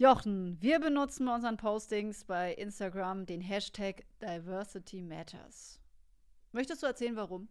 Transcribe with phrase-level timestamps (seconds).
[0.00, 5.80] Jochen, wir benutzen bei unseren Postings bei Instagram den Hashtag Diversity Matters.
[6.52, 7.48] Möchtest du erzählen, warum?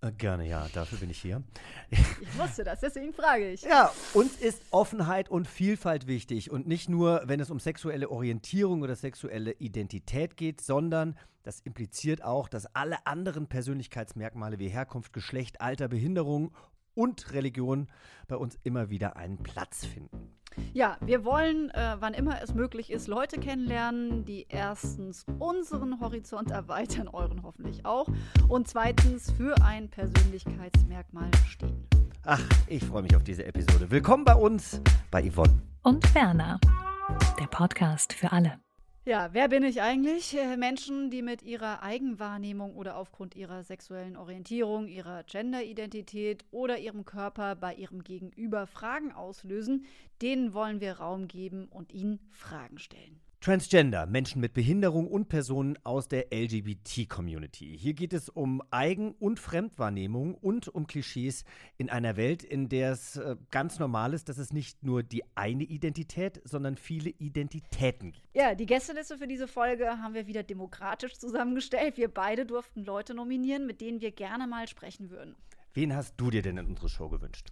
[0.00, 1.44] Äh, Gerne, ja, dafür bin ich hier.
[2.20, 3.62] Ich wusste das, deswegen frage ich.
[3.62, 8.82] Ja, uns ist Offenheit und Vielfalt wichtig und nicht nur, wenn es um sexuelle Orientierung
[8.82, 15.60] oder sexuelle Identität geht, sondern das impliziert auch, dass alle anderen Persönlichkeitsmerkmale wie Herkunft, Geschlecht,
[15.60, 16.52] Alter, Behinderung
[16.94, 17.86] und Religion
[18.26, 20.35] bei uns immer wieder einen Platz finden.
[20.72, 26.50] Ja, wir wollen, äh, wann immer es möglich ist, Leute kennenlernen, die erstens unseren Horizont
[26.50, 28.08] erweitern, euren hoffentlich auch,
[28.48, 31.86] und zweitens für ein Persönlichkeitsmerkmal stehen.
[32.24, 33.90] Ach, ich freue mich auf diese Episode.
[33.90, 35.62] Willkommen bei uns, bei Yvonne.
[35.82, 36.60] und Berner.
[37.38, 38.65] Der Podcast für alle.
[39.08, 40.36] Ja, wer bin ich eigentlich?
[40.36, 47.04] Äh, Menschen, die mit ihrer Eigenwahrnehmung oder aufgrund ihrer sexuellen Orientierung, ihrer Genderidentität oder ihrem
[47.04, 49.86] Körper bei ihrem Gegenüber Fragen auslösen,
[50.22, 53.20] denen wollen wir Raum geben und ihnen Fragen stellen.
[53.40, 57.78] Transgender, Menschen mit Behinderung und Personen aus der LGBT-Community.
[57.78, 61.44] Hier geht es um Eigen- und Fremdwahrnehmung und um Klischees
[61.76, 65.22] in einer Welt, in der es äh, ganz normal ist, dass es nicht nur die
[65.36, 68.26] eine Identität, sondern viele Identitäten gibt.
[68.34, 71.96] Ja, die Gästeliste für diese Folge haben wir wieder demokratisch zusammengestellt.
[71.96, 75.36] Wir beide durften Leute nominieren, mit denen wir gerne mal sprechen würden.
[75.74, 77.50] Wen hast du dir denn in unsere Show gewünscht?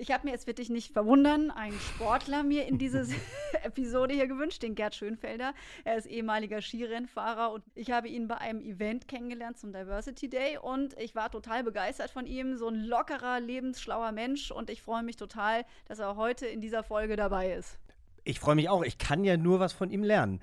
[0.00, 3.04] Ich habe mir, jetzt wird dich nicht verwundern, einen Sportler mir in diese
[3.64, 5.54] Episode hier gewünscht, den Gerd Schönfelder.
[5.82, 10.56] Er ist ehemaliger Skirennfahrer und ich habe ihn bei einem Event kennengelernt zum Diversity Day
[10.56, 12.56] und ich war total begeistert von ihm.
[12.56, 16.84] So ein lockerer, lebensschlauer Mensch und ich freue mich total, dass er heute in dieser
[16.84, 17.76] Folge dabei ist.
[18.22, 18.84] Ich freue mich auch.
[18.84, 20.40] Ich kann ja nur was von ihm lernen.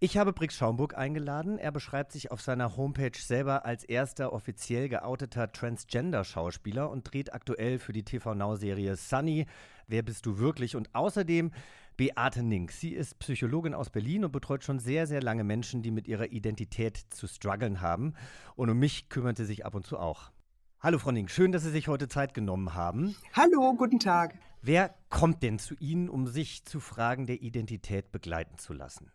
[0.00, 1.58] Ich habe Brix Schaumburg eingeladen.
[1.58, 7.80] Er beschreibt sich auf seiner Homepage selber als erster offiziell geouteter Transgender-Schauspieler und dreht aktuell
[7.80, 9.46] für die TV Now-Serie Sunny.
[9.88, 10.76] Wer bist du wirklich?
[10.76, 11.50] Und außerdem
[11.96, 12.70] Beate Nink.
[12.70, 16.30] Sie ist Psychologin aus Berlin und betreut schon sehr, sehr lange Menschen, die mit ihrer
[16.30, 18.14] Identität zu strugglen haben.
[18.54, 20.30] Und um mich kümmert sie sich ab und zu auch.
[20.78, 21.28] Hallo, Frau Nink.
[21.28, 23.16] Schön, dass Sie sich heute Zeit genommen haben.
[23.32, 24.38] Hallo, guten Tag.
[24.62, 29.10] Wer kommt denn zu Ihnen, um sich zu Fragen der Identität begleiten zu lassen?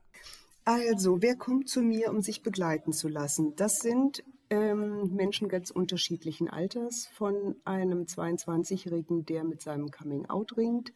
[0.66, 3.54] Also, wer kommt zu mir, um sich begleiten zu lassen?
[3.58, 10.94] Das sind ähm, Menschen ganz unterschiedlichen Alters, von einem 22-Jährigen, der mit seinem Coming-out ringt,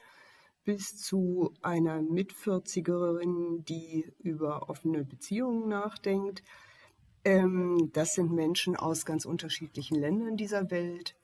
[0.64, 6.44] bis zu einer Mit-40erin, die über offene Beziehungen nachdenkt.
[7.26, 11.16] Ähm, das sind Menschen aus ganz unterschiedlichen Ländern dieser Welt.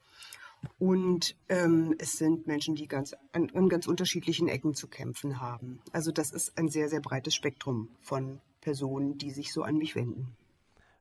[0.80, 5.80] Und ähm, es sind Menschen, die ganz, an, an ganz unterschiedlichen Ecken zu kämpfen haben.
[5.92, 9.96] Also das ist ein sehr, sehr breites Spektrum von Personen, die sich so an mich
[9.96, 10.36] wenden.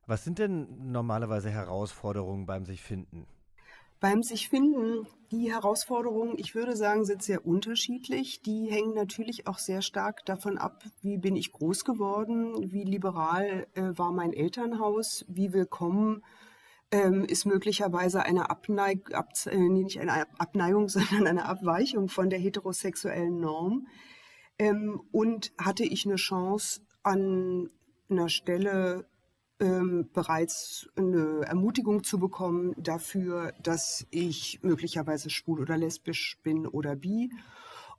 [0.05, 3.25] Was sind denn normalerweise Herausforderungen beim sich finden?
[4.01, 8.41] Beim sich finden, die Herausforderungen, ich würde sagen, sind sehr unterschiedlich.
[8.41, 13.65] Die hängen natürlich auch sehr stark davon ab, wie bin ich groß geworden, wie liberal
[13.75, 16.21] äh, war mein Elternhaus, wie willkommen
[16.93, 22.39] ähm, ist möglicherweise eine Abneig ab, äh, nicht eine Abneigung, sondern eine Abweichung von der
[22.39, 23.87] heterosexuellen Norm.
[24.59, 27.69] Ähm, und hatte ich eine Chance, an
[28.09, 29.07] einer Stelle
[29.59, 36.95] ähm, bereits eine Ermutigung zu bekommen dafür, dass ich möglicherweise schwul oder lesbisch bin oder
[36.95, 37.31] bi.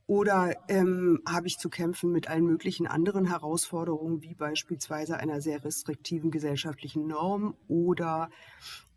[0.06, 5.64] Oder ähm, habe ich zu kämpfen mit allen möglichen anderen Herausforderungen, wie beispielsweise einer sehr
[5.64, 8.28] restriktiven gesellschaftlichen Norm oder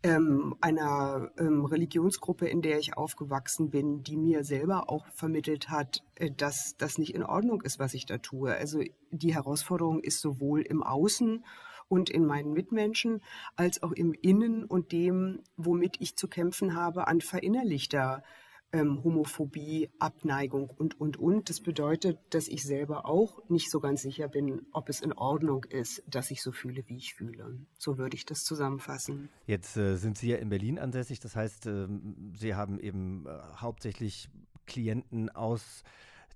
[0.02, 6.02] ähm, einer ähm, Religionsgruppe, in der ich aufgewachsen bin, die mir selber auch vermittelt hat,
[6.16, 8.54] äh, dass das nicht in Ordnung ist, was ich da tue.
[8.54, 11.42] Also die Herausforderung ist sowohl im Außen
[11.88, 13.22] und in meinen Mitmenschen
[13.56, 18.22] als auch im Innen und dem, womit ich zu kämpfen habe, an verinnerlichter
[18.72, 21.48] ähm, Homophobie, Abneigung und, und, und.
[21.48, 25.64] Das bedeutet, dass ich selber auch nicht so ganz sicher bin, ob es in Ordnung
[25.64, 27.58] ist, dass ich so fühle, wie ich fühle.
[27.78, 29.28] So würde ich das zusammenfassen.
[29.46, 33.30] Jetzt äh, sind Sie ja in Berlin ansässig, das heißt, ähm, Sie haben eben äh,
[33.56, 34.28] hauptsächlich
[34.66, 35.82] Klienten aus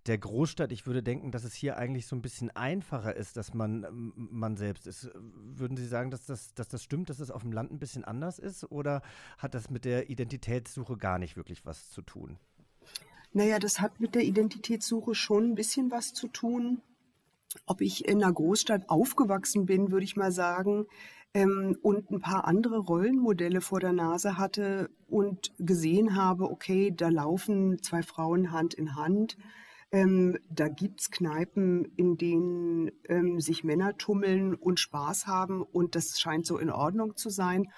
[0.06, 0.72] der Großstadt.
[0.72, 4.12] Ich würde denken, dass es hier eigentlich so ein bisschen einfacher ist, dass man ähm,
[4.16, 5.10] man selbst ist.
[5.14, 8.04] Würden Sie sagen, dass das, dass das stimmt, dass es auf dem Land ein bisschen
[8.04, 8.64] anders ist?
[8.70, 9.02] Oder
[9.38, 12.38] hat das mit der Identitätssuche gar nicht wirklich was zu tun?
[13.32, 16.82] Naja, das hat mit der Identitätssuche schon ein bisschen was zu tun.
[17.66, 20.86] Ob ich in einer Großstadt aufgewachsen bin, würde ich mal sagen,
[21.34, 27.08] ähm, und ein paar andere Rollenmodelle vor der Nase hatte und gesehen habe, okay, da
[27.08, 29.36] laufen zwei Frauen Hand in Hand.
[29.92, 36.18] Ähm, da gibt's Kneipen, in denen ähm, sich Männer tummeln und Spaß haben und das
[36.18, 37.68] scheint so in Ordnung zu sein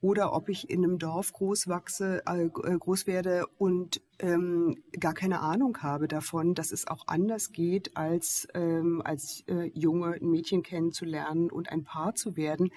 [0.00, 5.14] oder ob ich in einem Dorf groß wachse, äh, äh, groß werde und ähm, gar
[5.14, 10.30] keine Ahnung habe davon, dass es auch anders geht, als ähm, als äh, Junge ein
[10.30, 12.70] Mädchen kennenzulernen und ein Paar zu werden.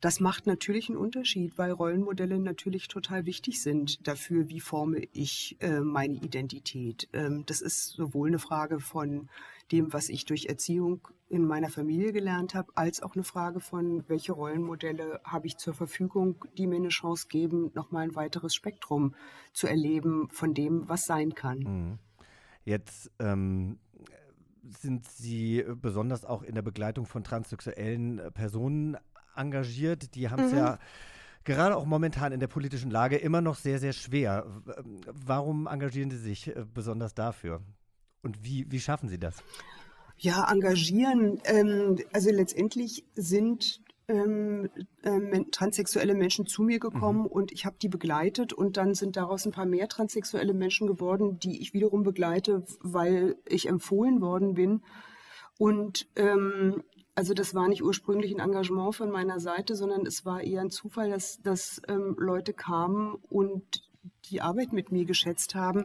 [0.00, 5.58] Das macht natürlich einen Unterschied, weil Rollenmodelle natürlich total wichtig sind dafür, wie forme ich
[5.60, 7.08] äh, meine Identität.
[7.12, 9.28] Ähm, das ist sowohl eine Frage von
[9.72, 14.04] dem, was ich durch Erziehung in meiner Familie gelernt habe, als auch eine Frage von,
[14.08, 19.14] welche Rollenmodelle habe ich zur Verfügung, die mir eine Chance geben, nochmal ein weiteres Spektrum
[19.52, 21.58] zu erleben von dem, was sein kann.
[21.58, 21.98] Mhm.
[22.64, 23.78] Jetzt ähm,
[24.62, 28.96] sind Sie besonders auch in der Begleitung von transsexuellen Personen
[29.40, 30.14] engagiert.
[30.14, 30.58] Die haben es mhm.
[30.58, 30.78] ja
[31.44, 34.46] gerade auch momentan in der politischen Lage immer noch sehr, sehr schwer.
[35.06, 37.60] Warum engagieren Sie sich äh, besonders dafür?
[38.22, 39.36] Und wie, wie schaffen Sie das?
[40.16, 41.40] Ja, engagieren.
[41.44, 44.68] Ähm, also letztendlich sind ähm,
[45.02, 47.26] ähm, transsexuelle Menschen zu mir gekommen mhm.
[47.26, 51.38] und ich habe die begleitet und dann sind daraus ein paar mehr transsexuelle Menschen geworden,
[51.38, 54.82] die ich wiederum begleite, weil ich empfohlen worden bin.
[55.58, 56.82] Und ähm,
[57.20, 60.70] also das war nicht ursprünglich ein Engagement von meiner Seite, sondern es war eher ein
[60.70, 63.82] Zufall, dass, dass ähm, Leute kamen und
[64.30, 65.84] die Arbeit mit mir geschätzt haben.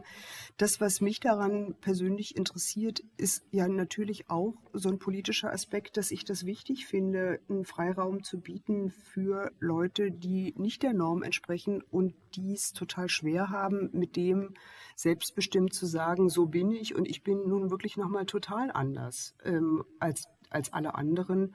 [0.56, 6.10] Das, was mich daran persönlich interessiert, ist ja natürlich auch so ein politischer Aspekt, dass
[6.10, 11.82] ich das wichtig finde, einen Freiraum zu bieten für Leute, die nicht der Norm entsprechen
[11.90, 14.54] und die es total schwer haben, mit dem
[14.94, 19.84] selbstbestimmt zu sagen, so bin ich und ich bin nun wirklich nochmal total anders ähm,
[19.98, 21.54] als, als alle anderen.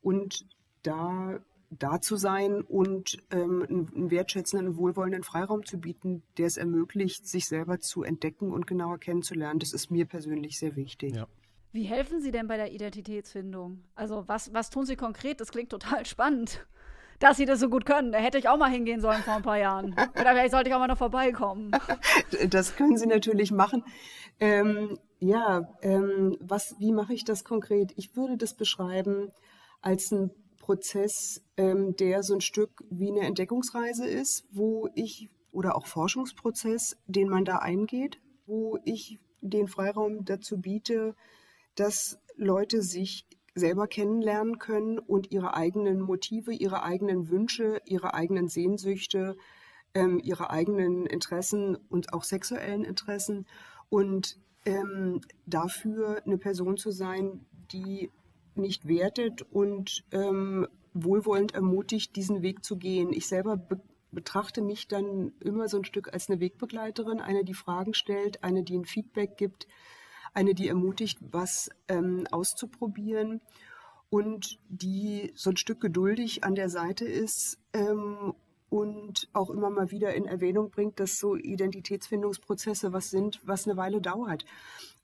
[0.00, 0.46] Und
[0.82, 1.40] da
[1.70, 7.46] da zu sein und ähm, einen wertschätzenden, wohlwollenden Freiraum zu bieten, der es ermöglicht, sich
[7.46, 9.60] selber zu entdecken und genauer kennenzulernen.
[9.60, 11.14] Das ist mir persönlich sehr wichtig.
[11.14, 11.28] Ja.
[11.72, 13.84] Wie helfen Sie denn bei der Identitätsfindung?
[13.94, 15.40] Also was, was tun Sie konkret?
[15.40, 16.66] Das klingt total spannend,
[17.20, 18.10] dass Sie das so gut können.
[18.10, 19.92] Da hätte ich auch mal hingehen sollen vor ein paar Jahren.
[19.92, 21.70] Oder vielleicht sollte ich auch mal noch vorbeikommen.
[22.48, 23.84] Das können Sie natürlich machen.
[24.40, 27.92] Ähm, ja, ähm, was, wie mache ich das konkret?
[27.96, 29.30] Ich würde das beschreiben
[29.82, 35.76] als ein Prozess, ähm, der so ein Stück wie eine Entdeckungsreise ist, wo ich oder
[35.76, 41.14] auch Forschungsprozess, den man da eingeht, wo ich den Freiraum dazu biete,
[41.74, 48.48] dass Leute sich selber kennenlernen können und ihre eigenen Motive, ihre eigenen Wünsche, ihre eigenen
[48.48, 49.36] Sehnsüchte,
[49.94, 53.46] ähm, ihre eigenen Interessen und auch sexuellen Interessen
[53.88, 58.10] und ähm, dafür eine Person zu sein, die
[58.54, 63.12] nicht wertet und ähm, wohlwollend ermutigt, diesen Weg zu gehen.
[63.12, 63.80] Ich selber be
[64.12, 68.64] betrachte mich dann immer so ein Stück als eine Wegbegleiterin, eine, die Fragen stellt, eine,
[68.64, 69.68] die ein Feedback gibt,
[70.34, 73.40] eine, die ermutigt, was ähm, auszuprobieren
[74.08, 78.34] und die so ein Stück geduldig an der Seite ist ähm,
[79.32, 84.00] auch immer mal wieder in Erwähnung bringt, dass so Identitätsfindungsprozesse was sind, was eine Weile
[84.00, 84.44] dauert.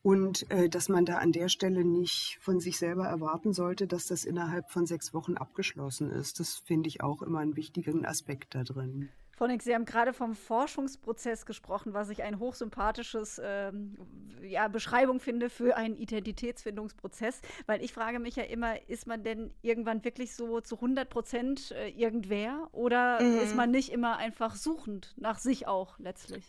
[0.02, 4.06] Und äh, dass man da an der Stelle nicht von sich selber erwarten sollte, dass
[4.06, 6.38] das innerhalb von sechs Wochen abgeschlossen ist.
[6.38, 9.08] Das finde ich auch immer einen wichtigen Aspekt da drin.
[9.36, 13.98] Frau Nix, Sie haben gerade vom Forschungsprozess gesprochen, was ich ein hochsympathisches ähm,
[14.42, 19.50] ja, Beschreibung finde für einen Identitätsfindungsprozess, weil ich frage mich ja immer, ist man denn
[19.60, 23.40] irgendwann wirklich so zu 100 Prozent äh, irgendwer oder mhm.
[23.40, 26.44] ist man nicht immer einfach suchend nach sich auch letztlich?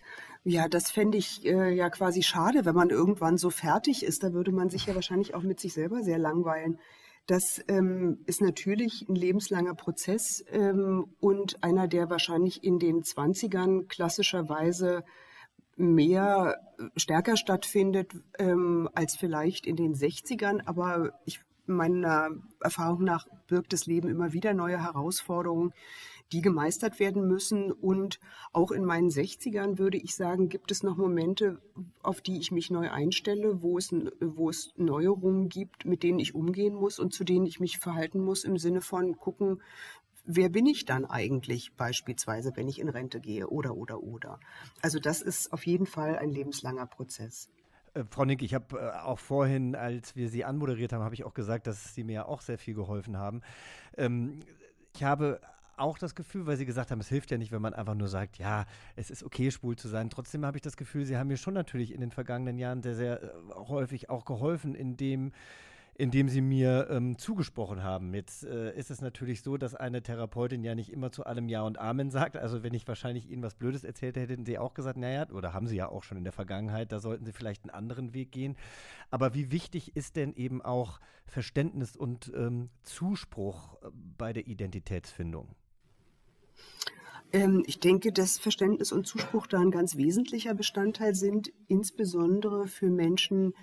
[0.46, 4.24] Ja, das fände ich äh, ja quasi schade, wenn man irgendwann so fertig ist.
[4.24, 6.80] Da würde man sich ja wahrscheinlich auch mit sich selber sehr langweilen.
[7.28, 13.90] Das ähm, ist natürlich ein lebenslanger Prozess ähm, und einer, der wahrscheinlich in den Zwanzigern
[13.90, 15.04] klassischerweise
[15.76, 20.62] mehr äh, stärker stattfindet ähm, als vielleicht in den 60ern.
[20.66, 22.30] Aber ich meiner
[22.62, 25.74] Erfahrung nach birgt das Leben immer wieder neue Herausforderungen,
[26.32, 27.72] die gemeistert werden müssen.
[27.72, 28.20] Und
[28.54, 31.60] auch in meinen 60ern würde ich sagen, gibt es noch Momente,
[32.02, 36.36] auf die ich mich neu einstelle, wo es, wo es Neuerungen gibt, mit denen ich
[36.36, 39.62] umgehen muss und zu denen ich mich verhalten muss im Sinne von gucken,
[40.28, 44.40] wer bin ich dann eigentlich beispielsweise, wenn ich in Rente gehe oder oder oder.
[44.82, 47.50] Also das ist auf jeden Fall ein lebenslanger Prozess.
[47.94, 51.24] Äh, Frau Nick, ich habe äh, auch vorhin, als wir Sie anmoderiert haben, habe ich
[51.24, 53.42] auch gesagt, dass Sie mir auch sehr viel geholfen haben.
[53.98, 54.42] Ähm,
[54.94, 55.40] ich habe
[55.78, 58.08] auch das Gefühl, weil Sie gesagt haben, es hilft ja nicht, wenn man einfach nur
[58.08, 58.66] sagt, ja,
[58.96, 60.10] es ist okay, schwul zu sein.
[60.10, 62.96] Trotzdem habe ich das Gefühl, Sie haben mir schon natürlich in den vergangenen Jahren sehr,
[62.96, 65.32] sehr äh, häufig auch geholfen, indem
[65.98, 68.14] indem sie mir ähm, zugesprochen haben.
[68.14, 71.64] Jetzt äh, ist es natürlich so, dass eine Therapeutin ja nicht immer zu allem Ja
[71.64, 72.38] und Amen sagt.
[72.38, 75.54] Also wenn ich wahrscheinlich Ihnen was Blödes erzählt hätte, hätten Sie auch gesagt, naja, oder
[75.54, 78.32] haben Sie ja auch schon in der Vergangenheit, da sollten Sie vielleicht einen anderen Weg
[78.32, 78.56] gehen.
[79.10, 85.56] Aber wie wichtig ist denn eben auch Verständnis und ähm, Zuspruch äh, bei der Identitätsfindung?
[87.34, 92.90] Ähm, ich denke, dass Verständnis und Zuspruch da ein ganz wesentlicher Bestandteil sind, insbesondere für
[92.90, 93.54] Menschen,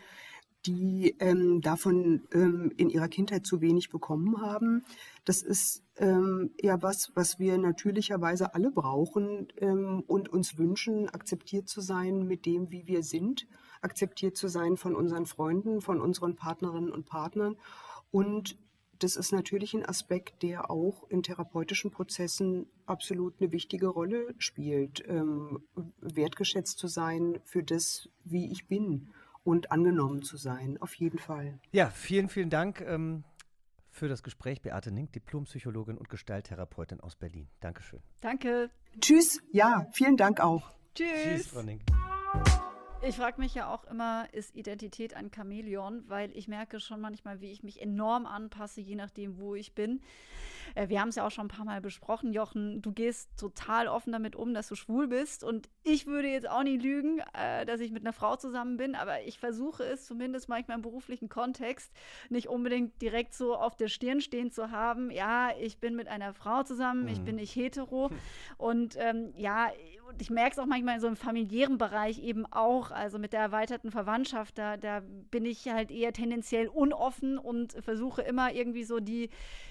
[0.66, 4.84] die ähm, davon ähm, in ihrer Kindheit zu wenig bekommen haben.
[5.24, 11.68] Das ist ähm, ja was, was wir natürlicherweise alle brauchen ähm, und uns wünschen, akzeptiert
[11.68, 13.46] zu sein mit dem, wie wir sind,
[13.82, 17.56] akzeptiert zu sein von unseren Freunden, von unseren Partnerinnen und Partnern.
[18.10, 18.56] Und
[18.98, 25.02] das ist natürlich ein Aspekt, der auch in therapeutischen Prozessen absolut eine wichtige Rolle spielt,
[25.08, 25.62] ähm,
[26.00, 29.08] wertgeschätzt zu sein für das, wie ich bin
[29.42, 31.58] und angenommen zu sein, auf jeden Fall.
[31.72, 33.24] Ja, vielen, vielen Dank ähm,
[33.90, 37.48] für das Gespräch, Beate Nink, Diplompsychologin und Gestalttherapeutin aus Berlin.
[37.60, 38.00] Dankeschön.
[38.20, 38.70] Danke.
[39.00, 39.40] Tschüss.
[39.52, 40.70] Ja, vielen Dank auch.
[40.94, 41.08] Tschüss.
[41.24, 41.82] Tschüss, Frau Nink.
[43.06, 46.04] Ich frage mich ja auch immer, ist Identität ein Chamäleon?
[46.08, 50.00] Weil ich merke schon manchmal, wie ich mich enorm anpasse, je nachdem, wo ich bin.
[50.74, 52.80] Äh, wir haben es ja auch schon ein paar Mal besprochen, Jochen.
[52.80, 55.44] Du gehst total offen damit um, dass du schwul bist.
[55.44, 58.94] Und ich würde jetzt auch nie lügen, äh, dass ich mit einer Frau zusammen bin.
[58.94, 61.92] Aber ich versuche es zumindest manchmal im beruflichen Kontext
[62.30, 65.10] nicht unbedingt direkt so auf der Stirn stehen zu haben.
[65.10, 67.08] Ja, ich bin mit einer Frau zusammen, mhm.
[67.08, 68.10] ich bin nicht hetero.
[68.56, 69.70] Und ähm, ja,
[70.20, 72.90] ich merke es auch manchmal in so einem familiären Bereich eben auch.
[72.90, 78.22] Also mit der erweiterten Verwandtschaft, da, da bin ich halt eher tendenziell unoffen und versuche
[78.22, 79.30] immer irgendwie so die,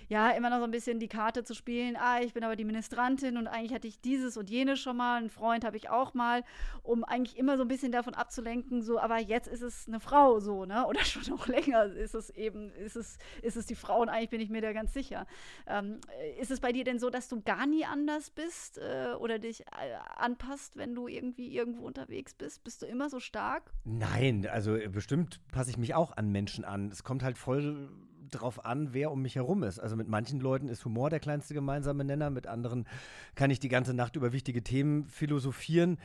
[0.09, 1.95] ja, immer noch so ein bisschen die Karte zu spielen.
[1.97, 5.17] Ah, ich bin aber die Ministrantin und eigentlich hatte ich dieses und jenes schon mal,
[5.17, 6.43] einen Freund habe ich auch mal,
[6.83, 10.39] um eigentlich immer so ein bisschen davon abzulenken, so, aber jetzt ist es eine Frau
[10.39, 10.85] so, ne?
[10.93, 14.29] Oder schon noch länger ist es eben, ist es, ist es die Frau und eigentlich
[14.29, 15.25] bin ich mir da ganz sicher.
[15.67, 15.99] Ähm,
[16.39, 19.61] ist es bei dir denn so, dass du gar nie anders bist äh, oder dich
[19.61, 19.95] äh,
[20.33, 22.63] anpasst, wenn du irgendwie irgendwo unterwegs bist?
[22.63, 23.71] Bist du immer so stark?
[23.85, 26.89] Nein, also äh, bestimmt passe ich mich auch an Menschen an.
[26.89, 27.89] Es kommt halt voll
[28.31, 29.79] drauf an, wer um mich herum ist.
[29.79, 32.87] Also mit manchen Leuten ist Humor der kleinste gemeinsame Nenner, mit anderen
[33.35, 35.97] kann ich die ganze Nacht über wichtige Themen philosophieren.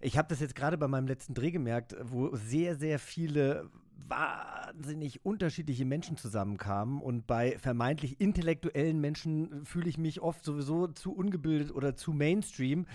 [0.00, 3.70] Ich habe das jetzt gerade bei meinem letzten Dreh gemerkt, wo sehr, sehr viele
[4.08, 11.12] wahnsinnig unterschiedliche Menschen zusammenkamen und bei vermeintlich intellektuellen Menschen fühle ich mich oft sowieso zu
[11.12, 12.86] ungebildet oder zu Mainstream.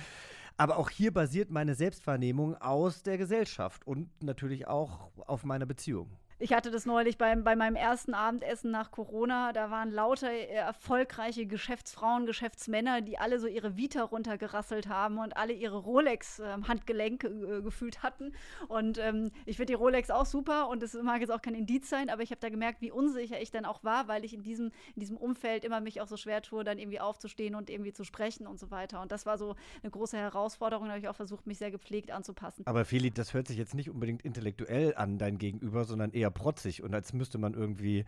[0.62, 6.12] Aber auch hier basiert meine Selbstwahrnehmung aus der Gesellschaft und natürlich auch auf meiner Beziehung.
[6.42, 9.54] Ich hatte das neulich beim, bei meinem ersten Abendessen nach Corona.
[9.54, 15.38] Da waren lauter äh, erfolgreiche Geschäftsfrauen, Geschäftsmänner, die alle so ihre Vita runtergerasselt haben und
[15.38, 18.34] alle ihre Rolex-Handgelenke ähm, äh, gefühlt hatten.
[18.70, 21.88] Und ähm, ich finde die Rolex auch super und es mag jetzt auch kein Indiz
[21.92, 24.42] sein, aber ich habe da gemerkt, wie unsicher ich dann auch war, weil ich in
[24.42, 27.94] diesem, in diesem Umfeld immer mich auch so schwer tue, dann irgendwie aufzustehen und irgendwie
[27.94, 29.00] zu sprechen und so weiter.
[29.04, 30.88] Und das war so eine große Herausforderung.
[30.88, 32.66] Da habe ich auch versucht, mich sehr gepflegt anzupassen.
[32.66, 36.84] Aber Feli, das hört sich jetzt nicht unbedingt intellektuell an, dein Gegenüber, sondern eher protzig
[36.84, 38.06] und als müsste man irgendwie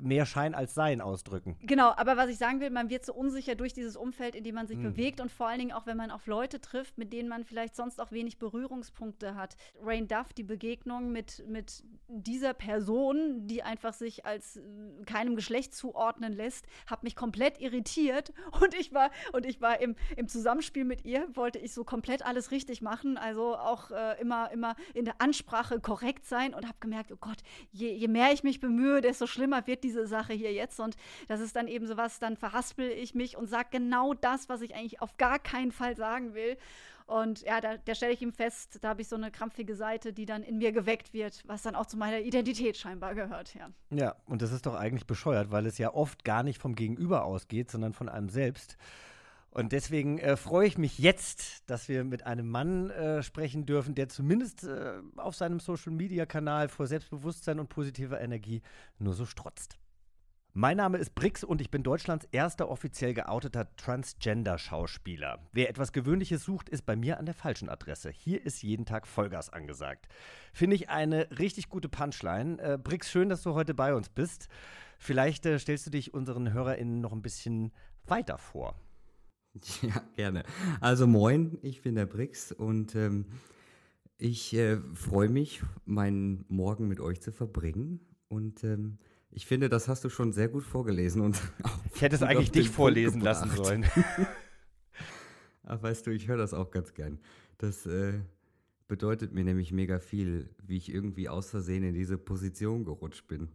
[0.00, 1.56] mehr Schein als Sein ausdrücken.
[1.62, 4.54] Genau, aber was ich sagen will, man wird so unsicher durch dieses Umfeld, in dem
[4.54, 4.84] man sich mhm.
[4.84, 7.76] bewegt und vor allen Dingen auch, wenn man auf Leute trifft, mit denen man vielleicht
[7.76, 9.56] sonst auch wenig Berührungspunkte hat.
[9.82, 14.60] Rain Duff, die Begegnung mit, mit dieser Person, die einfach sich als äh,
[15.06, 19.94] keinem Geschlecht zuordnen lässt, hat mich komplett irritiert und ich war und ich war im,
[20.16, 24.50] im Zusammenspiel mit ihr, wollte ich so komplett alles richtig machen, also auch äh, immer,
[24.52, 27.38] immer in der Ansprache korrekt sein und habe gemerkt, oh Gott,
[27.72, 30.80] je, je mehr ich mich bemühe, desto schlimmer schlimmer wird diese Sache hier jetzt.
[30.80, 30.96] Und
[31.28, 34.62] das ist dann eben so was, dann verhaspel ich mich und sage genau das, was
[34.62, 36.56] ich eigentlich auf gar keinen Fall sagen will.
[37.06, 40.12] Und ja, da, da stelle ich ihm fest, da habe ich so eine krampfige Seite,
[40.12, 43.52] die dann in mir geweckt wird, was dann auch zu meiner Identität scheinbar gehört.
[43.54, 46.76] Ja, ja und das ist doch eigentlich bescheuert, weil es ja oft gar nicht vom
[46.76, 48.76] Gegenüber ausgeht, sondern von einem selbst.
[49.50, 53.96] Und deswegen äh, freue ich mich jetzt, dass wir mit einem Mann äh, sprechen dürfen,
[53.96, 58.62] der zumindest äh, auf seinem Social-Media-Kanal vor Selbstbewusstsein und positiver Energie
[58.98, 59.78] nur so strotzt.
[60.52, 65.38] Mein Name ist Brix und ich bin Deutschlands erster offiziell geouteter Transgender-Schauspieler.
[65.52, 68.10] Wer etwas Gewöhnliches sucht, ist bei mir an der falschen Adresse.
[68.10, 70.08] Hier ist jeden Tag Vollgas angesagt.
[70.52, 72.58] Finde ich eine richtig gute Punchline.
[72.60, 74.48] Äh, Brix, schön, dass du heute bei uns bist.
[74.98, 77.72] Vielleicht äh, stellst du dich unseren HörerInnen noch ein bisschen
[78.06, 78.74] weiter vor.
[79.82, 80.44] Ja, gerne.
[80.80, 83.26] Also moin, ich bin der Brix und ähm,
[84.18, 88.98] ich äh, freue mich, meinen Morgen mit euch zu verbringen und ähm,
[89.32, 91.40] Ich finde, das hast du schon sehr gut vorgelesen und
[91.94, 93.86] ich hätte es eigentlich dich vorlesen lassen sollen.
[95.64, 97.20] Ach, weißt du, ich höre das auch ganz gern.
[97.58, 98.20] Das äh,
[98.88, 103.48] bedeutet mir nämlich mega viel, wie ich irgendwie aus Versehen in diese Position gerutscht bin.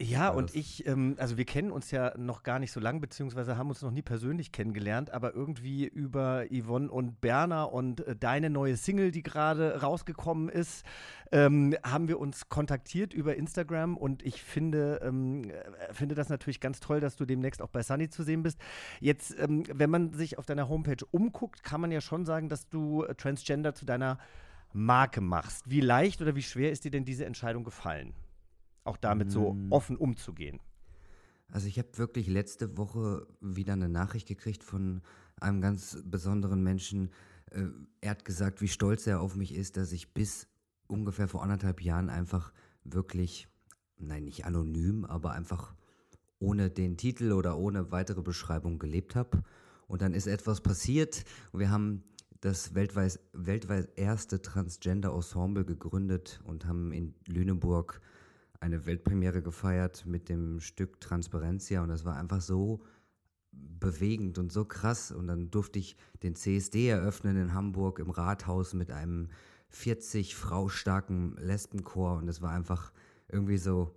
[0.00, 3.56] Ja, und ich, ähm, also wir kennen uns ja noch gar nicht so lang, beziehungsweise
[3.56, 8.48] haben uns noch nie persönlich kennengelernt, aber irgendwie über Yvonne und Berner und äh, deine
[8.48, 10.84] neue Single, die gerade rausgekommen ist,
[11.32, 16.60] ähm, haben wir uns kontaktiert über Instagram und ich finde, ähm, äh, finde das natürlich
[16.60, 18.60] ganz toll, dass du demnächst auch bei Sunny zu sehen bist.
[19.00, 22.68] Jetzt, ähm, wenn man sich auf deiner Homepage umguckt, kann man ja schon sagen, dass
[22.68, 24.18] du äh, Transgender zu deiner
[24.72, 25.68] Marke machst.
[25.68, 28.14] Wie leicht oder wie schwer ist dir denn diese Entscheidung gefallen?
[28.84, 29.72] Auch damit so mm.
[29.72, 30.60] offen umzugehen?
[31.50, 35.02] Also ich habe wirklich letzte Woche wieder eine Nachricht gekriegt von
[35.40, 37.10] einem ganz besonderen Menschen.
[37.50, 37.64] Äh,
[38.00, 40.46] er hat gesagt, wie stolz er auf mich ist, dass ich bis
[40.86, 42.52] ungefähr vor anderthalb Jahren einfach
[42.84, 43.48] wirklich,
[43.98, 45.74] nein, nicht anonym, aber einfach
[46.38, 49.42] ohne den Titel oder ohne weitere Beschreibung gelebt habe.
[49.86, 52.04] Und dann ist etwas passiert und wir haben
[52.40, 58.00] das weltweit, weltweit erste Transgender-Ensemble gegründet und haben in Lüneburg
[58.60, 62.82] eine Weltpremiere gefeiert mit dem Stück Transparencia und das war einfach so
[63.52, 65.12] bewegend und so krass.
[65.12, 69.28] Und dann durfte ich den CSD eröffnen in Hamburg im Rathaus mit einem
[69.70, 72.92] 40 Frau starken Lesbenchor und es war einfach
[73.28, 73.94] irgendwie so,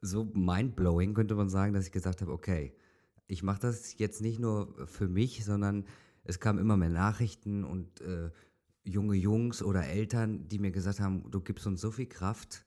[0.00, 2.74] so mindblowing, könnte man sagen, dass ich gesagt habe, okay,
[3.26, 5.84] ich mache das jetzt nicht nur für mich, sondern
[6.24, 8.30] es kamen immer mehr Nachrichten und äh,
[8.82, 12.64] junge Jungs oder Eltern, die mir gesagt haben, du gibst uns so viel Kraft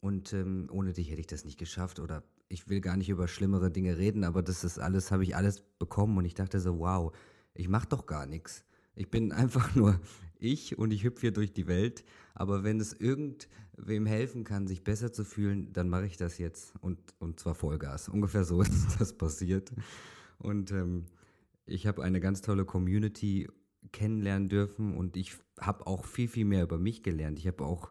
[0.00, 3.28] und ähm, ohne dich hätte ich das nicht geschafft oder ich will gar nicht über
[3.28, 6.78] schlimmere Dinge reden, aber das ist alles, habe ich alles bekommen und ich dachte so,
[6.78, 7.12] wow,
[7.54, 8.64] ich mache doch gar nichts.
[8.94, 10.00] Ich bin einfach nur
[10.38, 12.04] ich und ich hüpfe hier durch die Welt.
[12.34, 16.74] Aber wenn es irgendwem helfen kann, sich besser zu fühlen, dann mache ich das jetzt
[16.80, 18.08] und, und zwar Vollgas.
[18.08, 19.72] Ungefähr so ist das passiert.
[20.38, 21.06] Und ähm,
[21.64, 23.48] ich habe eine ganz tolle Community
[23.92, 27.38] kennenlernen dürfen und ich habe auch viel, viel mehr über mich gelernt.
[27.38, 27.90] Ich habe auch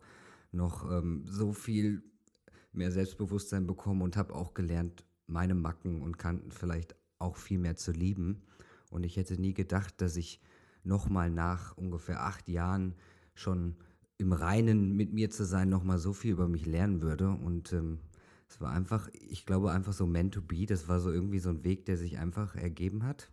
[0.55, 2.03] noch ähm, so viel
[2.73, 7.75] mehr Selbstbewusstsein bekommen und habe auch gelernt, meine Macken und Kanten vielleicht auch viel mehr
[7.75, 8.43] zu lieben.
[8.89, 10.41] Und ich hätte nie gedacht, dass ich
[10.83, 12.95] nochmal nach ungefähr acht Jahren
[13.33, 13.75] schon
[14.17, 17.29] im Reinen mit mir zu sein, nochmal so viel über mich lernen würde.
[17.29, 17.99] Und ähm,
[18.47, 20.65] es war einfach, ich glaube, einfach so meant to be.
[20.65, 23.31] Das war so irgendwie so ein Weg, der sich einfach ergeben hat.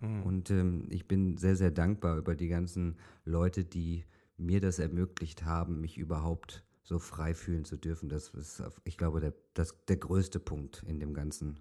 [0.00, 0.22] Mhm.
[0.22, 4.04] Und ähm, ich bin sehr, sehr dankbar über die ganzen Leute, die
[4.36, 8.08] mir das ermöglicht haben, mich überhaupt so frei fühlen zu dürfen.
[8.08, 11.58] Das ist, ich glaube, der, das, der größte Punkt in dem Ganzen,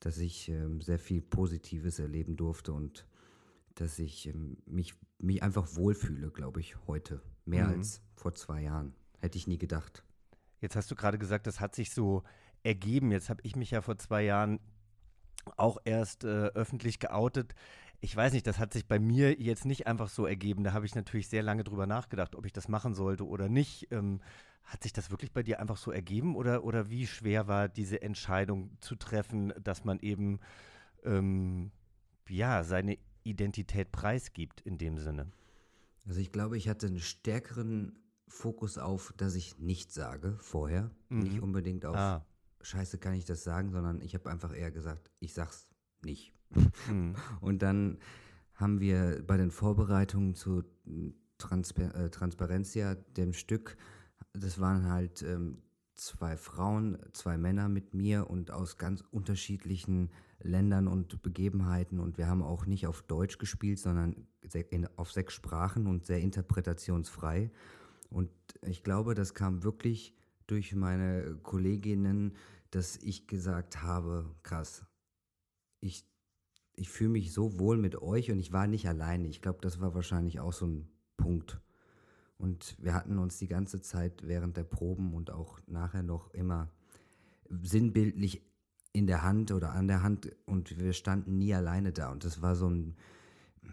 [0.00, 3.06] dass ich ähm, sehr viel Positives erleben durfte und
[3.74, 7.20] dass ich ähm, mich, mich einfach wohlfühle, glaube ich, heute.
[7.44, 7.74] Mehr mhm.
[7.74, 8.94] als vor zwei Jahren.
[9.18, 10.04] Hätte ich nie gedacht.
[10.60, 12.22] Jetzt hast du gerade gesagt, das hat sich so
[12.62, 13.12] ergeben.
[13.12, 14.60] Jetzt habe ich mich ja vor zwei Jahren
[15.56, 17.54] auch erst äh, öffentlich geoutet
[18.00, 20.64] ich weiß nicht, das hat sich bei mir jetzt nicht einfach so ergeben.
[20.64, 23.88] Da habe ich natürlich sehr lange drüber nachgedacht, ob ich das machen sollte oder nicht.
[23.90, 24.20] Ähm,
[24.64, 28.02] hat sich das wirklich bei dir einfach so ergeben oder, oder wie schwer war diese
[28.02, 30.38] Entscheidung zu treffen, dass man eben
[31.02, 31.72] ähm,
[32.28, 35.30] ja, seine Identität preisgibt in dem Sinne?
[36.06, 40.90] Also ich glaube, ich hatte einen stärkeren Fokus auf, dass ich nichts sage vorher.
[41.08, 41.18] Mhm.
[41.20, 42.24] Nicht unbedingt auf ah.
[42.62, 45.68] Scheiße kann ich das sagen, sondern ich habe einfach eher gesagt, ich sag's
[46.02, 46.32] nicht.
[46.88, 47.14] Mhm.
[47.40, 47.98] Und dann
[48.54, 50.64] haben wir bei den Vorbereitungen zu
[51.38, 53.76] Transper äh, Transparencia, dem Stück,
[54.32, 55.62] das waren halt ähm,
[55.94, 60.10] zwei Frauen, zwei Männer mit mir und aus ganz unterschiedlichen
[60.42, 62.00] Ländern und Begebenheiten.
[62.00, 64.26] Und wir haben auch nicht auf Deutsch gespielt, sondern
[64.70, 67.50] in, auf sechs Sprachen und sehr interpretationsfrei.
[68.08, 68.30] Und
[68.62, 70.14] ich glaube, das kam wirklich
[70.46, 72.34] durch meine Kolleginnen,
[72.70, 74.84] dass ich gesagt habe, krass,
[75.80, 76.04] ich
[76.80, 79.28] ich fühle mich so wohl mit euch und ich war nicht alleine.
[79.28, 80.88] Ich glaube, das war wahrscheinlich auch so ein
[81.18, 81.60] Punkt.
[82.38, 86.70] Und wir hatten uns die ganze Zeit während der Proben und auch nachher noch immer
[87.50, 88.42] sinnbildlich
[88.94, 92.10] in der Hand oder an der Hand und wir standen nie alleine da.
[92.10, 92.96] Und das war so ein,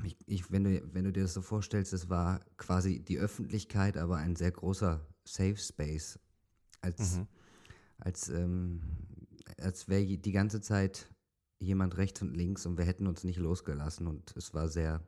[0.03, 3.95] ich, ich, wenn, du, wenn du dir das so vorstellst, das war quasi die Öffentlichkeit,
[3.95, 6.19] aber ein sehr großer Safe Space.
[6.81, 7.27] Als, mhm.
[7.99, 8.81] als, ähm,
[9.59, 11.07] als wäre die ganze Zeit
[11.59, 15.01] jemand rechts und links und wir hätten uns nicht losgelassen und es war sehr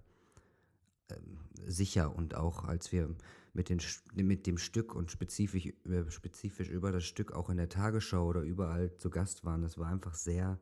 [1.10, 3.16] ähm, sicher und auch als wir
[3.54, 3.80] mit, den,
[4.16, 8.42] mit dem Stück und spezifisch, äh, spezifisch über das Stück auch in der Tagesschau oder
[8.42, 10.60] überall zu Gast waren, es war einfach sehr,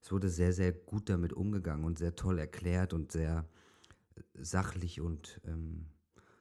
[0.00, 3.48] es wurde sehr, sehr gut damit umgegangen und sehr toll erklärt und sehr
[4.34, 5.86] sachlich und ähm,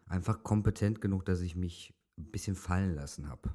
[0.06, 3.54] einfach kompetent genug, dass ich mich ein bisschen fallen lassen habe.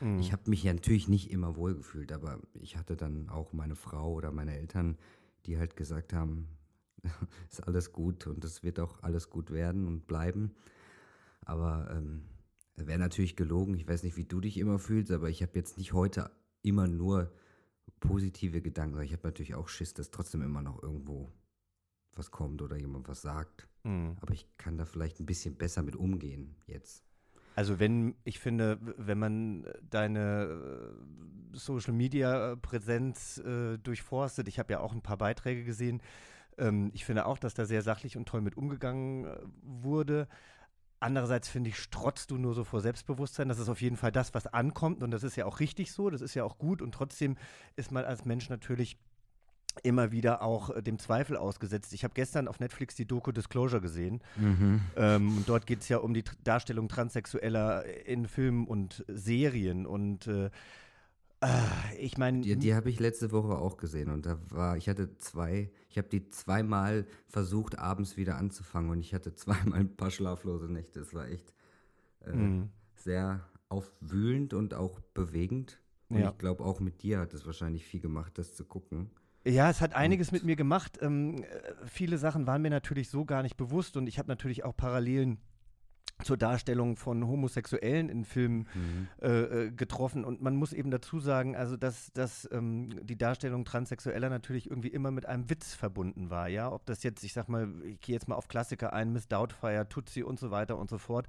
[0.00, 0.18] Mhm.
[0.18, 4.12] Ich habe mich ja natürlich nicht immer wohlgefühlt, aber ich hatte dann auch meine Frau
[4.12, 4.98] oder meine Eltern,
[5.46, 6.48] die halt gesagt haben,
[7.50, 10.54] ist alles gut und es wird auch alles gut werden und bleiben.
[11.44, 12.22] Aber ähm,
[12.76, 13.74] wäre natürlich gelogen.
[13.74, 16.30] Ich weiß nicht, wie du dich immer fühlst, aber ich habe jetzt nicht heute
[16.62, 17.32] immer nur
[18.00, 19.00] positive Gedanken.
[19.00, 21.32] Ich habe natürlich auch Schiss, dass trotzdem immer noch irgendwo
[22.14, 23.68] was kommt oder jemand was sagt.
[23.84, 24.16] Mhm.
[24.20, 27.04] Aber ich kann da vielleicht ein bisschen besser mit umgehen jetzt.
[27.58, 34.74] Also wenn, ich finde, wenn man deine äh, Social Media Präsenz äh, durchforstet, ich habe
[34.74, 36.00] ja auch ein paar Beiträge gesehen,
[36.56, 40.28] ähm, ich finde auch, dass da sehr sachlich und toll mit umgegangen äh, wurde.
[41.00, 43.48] Andererseits finde ich, strotzt du nur so vor Selbstbewusstsein.
[43.48, 45.02] Das ist auf jeden Fall das, was ankommt.
[45.02, 46.10] Und das ist ja auch richtig so.
[46.10, 46.80] Das ist ja auch gut.
[46.80, 47.36] Und trotzdem
[47.74, 48.98] ist man als Mensch natürlich
[49.84, 51.92] immer wieder auch äh, dem Zweifel ausgesetzt.
[51.92, 54.20] Ich habe gestern auf Netflix die Doku Disclosure gesehen.
[54.36, 54.80] Mhm.
[54.96, 59.86] Ähm, dort geht es ja um die Darstellung Transsexueller in Filmen und Serien.
[59.86, 60.50] Und äh,
[61.40, 61.48] äh,
[61.98, 62.40] ich meine.
[62.40, 64.10] Die, die habe ich letzte Woche auch gesehen.
[64.10, 68.90] Und da war, ich hatte zwei, ich habe die zweimal versucht, abends wieder anzufangen.
[68.90, 71.00] Und ich hatte zweimal ein paar schlaflose Nächte.
[71.00, 71.54] Es war echt
[72.24, 72.70] äh, mhm.
[72.94, 75.80] sehr aufwühlend und auch bewegend.
[76.08, 76.30] Und ja.
[76.30, 79.10] ich glaube, auch mit dir hat es wahrscheinlich viel gemacht, das zu gucken.
[79.44, 80.98] Ja, es hat einiges mit mir gemacht.
[81.00, 81.46] Ähm, äh,
[81.86, 85.38] viele Sachen waren mir natürlich so gar nicht bewusst und ich habe natürlich auch Parallelen
[86.24, 89.08] zur Darstellung von Homosexuellen in Filmen mhm.
[89.22, 90.24] äh, äh, getroffen.
[90.24, 94.88] Und man muss eben dazu sagen, also dass, dass ähm, die Darstellung Transsexueller natürlich irgendwie
[94.88, 96.70] immer mit einem Witz verbunden war, ja.
[96.72, 99.88] Ob das jetzt, ich sag mal, ich gehe jetzt mal auf Klassiker ein, Miss Doubtfire,
[99.88, 101.26] Tutsi und so weiter und so fort.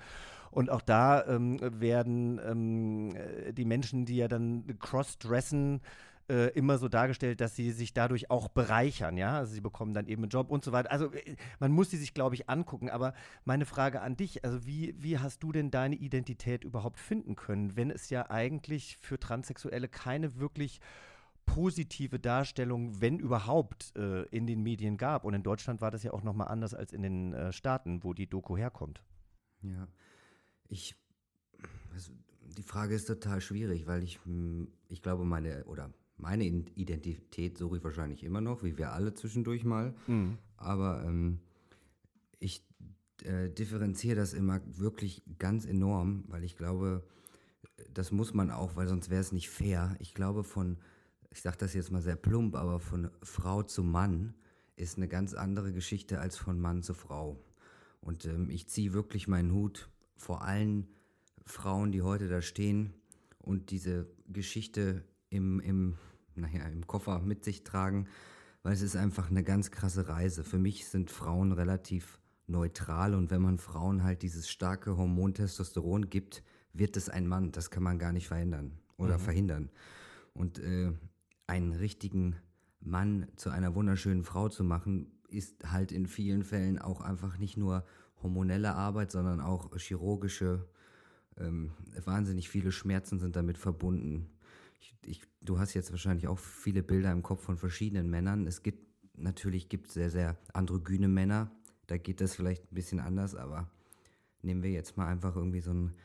[0.51, 5.81] Und auch da ähm, werden ähm, äh, die Menschen, die ja dann crossdressen,
[6.29, 9.37] äh, immer so dargestellt, dass sie sich dadurch auch bereichern, ja.
[9.37, 10.91] Also sie bekommen dann eben einen Job und so weiter.
[10.91, 12.89] Also äh, man muss sie sich, glaube ich, angucken.
[12.89, 13.13] Aber
[13.45, 17.75] meine Frage an dich, also wie, wie hast du denn deine Identität überhaupt finden können,
[17.75, 20.79] wenn es ja eigentlich für Transsexuelle keine wirklich
[21.45, 25.25] positive Darstellung, wenn überhaupt, äh, in den Medien gab.
[25.25, 28.13] Und in Deutschland war das ja auch nochmal anders als in den äh, Staaten, wo
[28.13, 29.01] die Doku herkommt.
[29.61, 29.87] Ja,
[30.67, 30.95] ich,
[31.91, 32.11] also
[32.57, 37.77] die Frage ist total schwierig, weil ich, hm, ich glaube, meine, oder meine Identität suche
[37.77, 39.93] ich wahrscheinlich immer noch, wie wir alle zwischendurch mal.
[40.07, 40.37] Mhm.
[40.57, 41.39] Aber ähm,
[42.39, 42.63] ich
[43.23, 47.03] äh, differenziere das immer wirklich ganz enorm, weil ich glaube,
[47.93, 49.95] das muss man auch, weil sonst wäre es nicht fair.
[49.99, 50.77] Ich glaube von,
[51.31, 54.33] ich sage das jetzt mal sehr plump, aber von Frau zu Mann
[54.75, 57.41] ist eine ganz andere Geschichte als von Mann zu Frau.
[58.01, 60.87] Und ähm, ich ziehe wirklich meinen Hut vor allen
[61.45, 62.93] Frauen, die heute da stehen
[63.39, 65.97] und diese Geschichte im, im
[66.39, 68.07] naja, im Koffer mit sich tragen,
[68.63, 70.43] weil es ist einfach eine ganz krasse Reise.
[70.43, 76.09] Für mich sind Frauen relativ neutral und wenn man Frauen halt dieses starke Hormon Testosteron
[76.09, 77.51] gibt, wird es ein Mann.
[77.51, 79.21] Das kann man gar nicht verändern oder mhm.
[79.21, 79.69] verhindern.
[80.33, 80.91] Und äh,
[81.47, 82.35] einen richtigen
[82.79, 87.57] Mann zu einer wunderschönen Frau zu machen, ist halt in vielen Fällen auch einfach nicht
[87.57, 87.85] nur
[88.21, 90.67] hormonelle Arbeit, sondern auch chirurgische.
[91.37, 91.71] Ähm,
[92.03, 94.29] wahnsinnig viele Schmerzen sind damit verbunden
[94.79, 98.47] ich, ich, du hast jetzt wahrscheinlich auch viele Bilder im Kopf von verschiedenen Männern.
[98.47, 98.87] Es gibt
[99.17, 101.51] natürlich gibt sehr, sehr androgyne Männer.
[101.87, 103.69] Da geht das vielleicht ein bisschen anders, aber
[104.41, 105.95] nehmen wir jetzt mal einfach irgendwie so einen,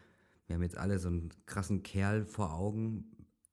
[0.46, 3.04] wir haben jetzt alle so einen krassen Kerl vor Augen.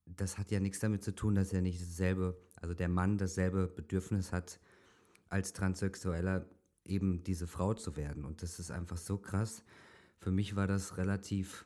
[0.06, 3.68] Das hat ja nichts damit zu tun, dass er nicht dasselbe, also der Mann dasselbe
[3.68, 4.60] Bedürfnis hat,
[5.30, 6.46] als Transsexueller
[6.86, 8.26] eben diese Frau zu werden.
[8.26, 9.64] Und das ist einfach so krass.
[10.20, 11.66] Für mich war das relativ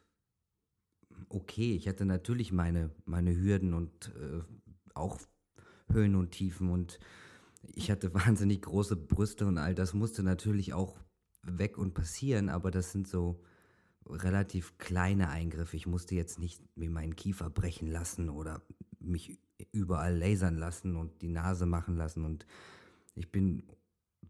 [1.30, 1.76] okay.
[1.76, 4.42] Ich hatte natürlich meine, meine Hürden und äh,
[4.94, 5.20] auch
[5.90, 7.00] Höhen und Tiefen und
[7.74, 10.98] ich hatte wahnsinnig große Brüste und all das musste natürlich auch
[11.44, 13.44] weg und passieren, aber das sind so
[14.08, 15.76] relativ kleine Eingriffe.
[15.76, 18.62] Ich musste jetzt nicht mir meinen Kiefer brechen lassen oder
[19.00, 19.40] mich
[19.72, 22.46] überall lasern lassen und die Nase machen lassen und
[23.16, 23.64] ich bin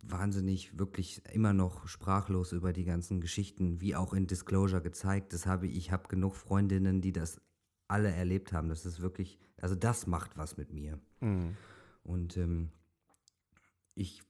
[0.07, 5.33] wahnsinnig, wirklich immer noch sprachlos über die ganzen Geschichten, wie auch in Disclosure gezeigt.
[5.33, 7.41] Das habe ich, ich habe genug Freundinnen, die das
[7.87, 8.69] alle erlebt haben.
[8.69, 10.99] Das ist wirklich, also das macht was mit mir.
[11.21, 11.55] Mhm.
[12.03, 12.71] Und ähm,
[13.95, 14.23] ich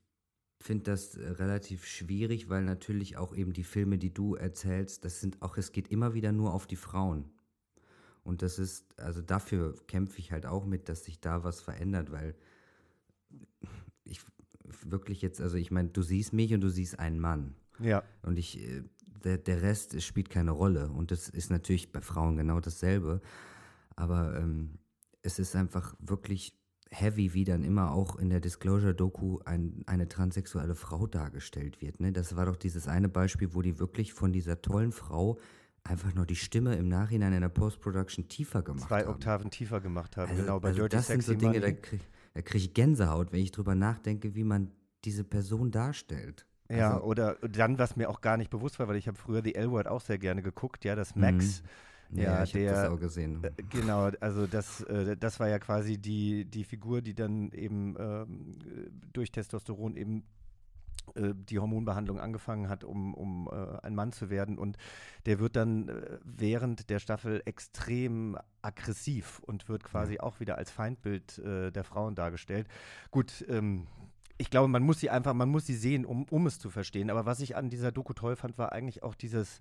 [0.60, 5.22] finde das äh, relativ schwierig, weil natürlich auch eben die Filme, die du erzählst, das
[5.22, 7.30] sind auch, es geht immer wieder nur auf die Frauen.
[8.24, 12.12] Und das ist, also dafür kämpfe ich halt auch mit, dass sich da was verändert,
[12.12, 12.36] weil
[14.04, 14.22] ich
[14.86, 17.56] wirklich jetzt, also ich meine, du siehst mich und du siehst einen Mann.
[17.80, 18.04] Ja.
[18.21, 18.84] Und ich, äh,
[19.23, 20.89] der, der Rest spielt keine Rolle.
[20.89, 23.21] Und das ist natürlich bei Frauen genau dasselbe.
[23.95, 24.80] Aber ähm,
[25.21, 26.54] es ist einfach wirklich
[26.91, 31.99] heavy, wie dann immer auch in der Disclosure-Doku ein, eine transsexuelle Frau dargestellt wird.
[31.99, 32.12] Ne?
[32.12, 35.38] Das war doch dieses eine Beispiel, wo die wirklich von dieser tollen Frau
[35.84, 39.10] einfach nur die Stimme im Nachhinein in der Post-Production tiefer gemacht Zwei haben.
[39.10, 41.67] Oktaven tiefer gemacht haben, Also, genau, bei also Dirty das sind Sexy so Dinge, da
[41.67, 41.99] Money.
[42.36, 44.71] Kriege da krieg ich Gänsehaut, wenn ich drüber nachdenke, wie man
[45.04, 46.45] diese Person darstellt.
[46.69, 49.41] Ja, Also, oder dann, was mir auch gar nicht bewusst war, weil ich habe früher
[49.43, 51.62] The L-Word auch sehr gerne geguckt, ja, das Max.
[52.12, 53.43] ja, Ja, ich habe das der- auch gesehen.
[53.43, 57.95] Äh, Genau, also das, äh, das war ja quasi die, die Figur, die dann eben
[58.00, 60.24] ähm, äh, durch Testosteron eben
[61.15, 64.58] die Hormonbehandlung angefangen hat, um, um äh, ein Mann zu werden.
[64.58, 64.78] Und
[65.26, 70.72] der wird dann äh, während der Staffel extrem aggressiv und wird quasi auch wieder als
[70.72, 72.68] Feindbild äh, der Frauen dargestellt.
[73.12, 73.88] Gut, ähm,
[74.38, 77.10] ich glaube, man muss sie einfach, man muss sie sehen, um, um es zu verstehen.
[77.10, 79.60] Aber was ich an dieser Doku toll fand, war eigentlich auch dieses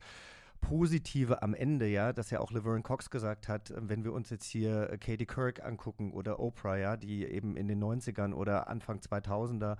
[0.60, 4.30] Positive am Ende, ja, dass ja auch Laverne Cox gesagt hat, äh, wenn wir uns
[4.30, 8.68] jetzt hier äh, Katie Kirk angucken oder Oprah, ja, die eben in den 90ern oder
[8.68, 9.76] Anfang 2000er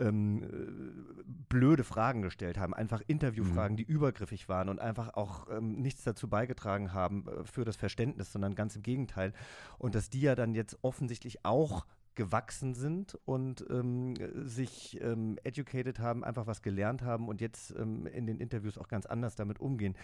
[0.00, 5.80] ähm, äh, blöde Fragen gestellt haben, einfach Interviewfragen, die übergriffig waren und einfach auch ähm,
[5.80, 9.32] nichts dazu beigetragen haben äh, für das Verständnis, sondern ganz im Gegenteil.
[9.78, 14.14] Und dass die ja dann jetzt offensichtlich auch gewachsen sind und ähm,
[14.46, 18.88] sich ähm, educated haben, einfach was gelernt haben und jetzt ähm, in den Interviews auch
[18.88, 19.96] ganz anders damit umgehen.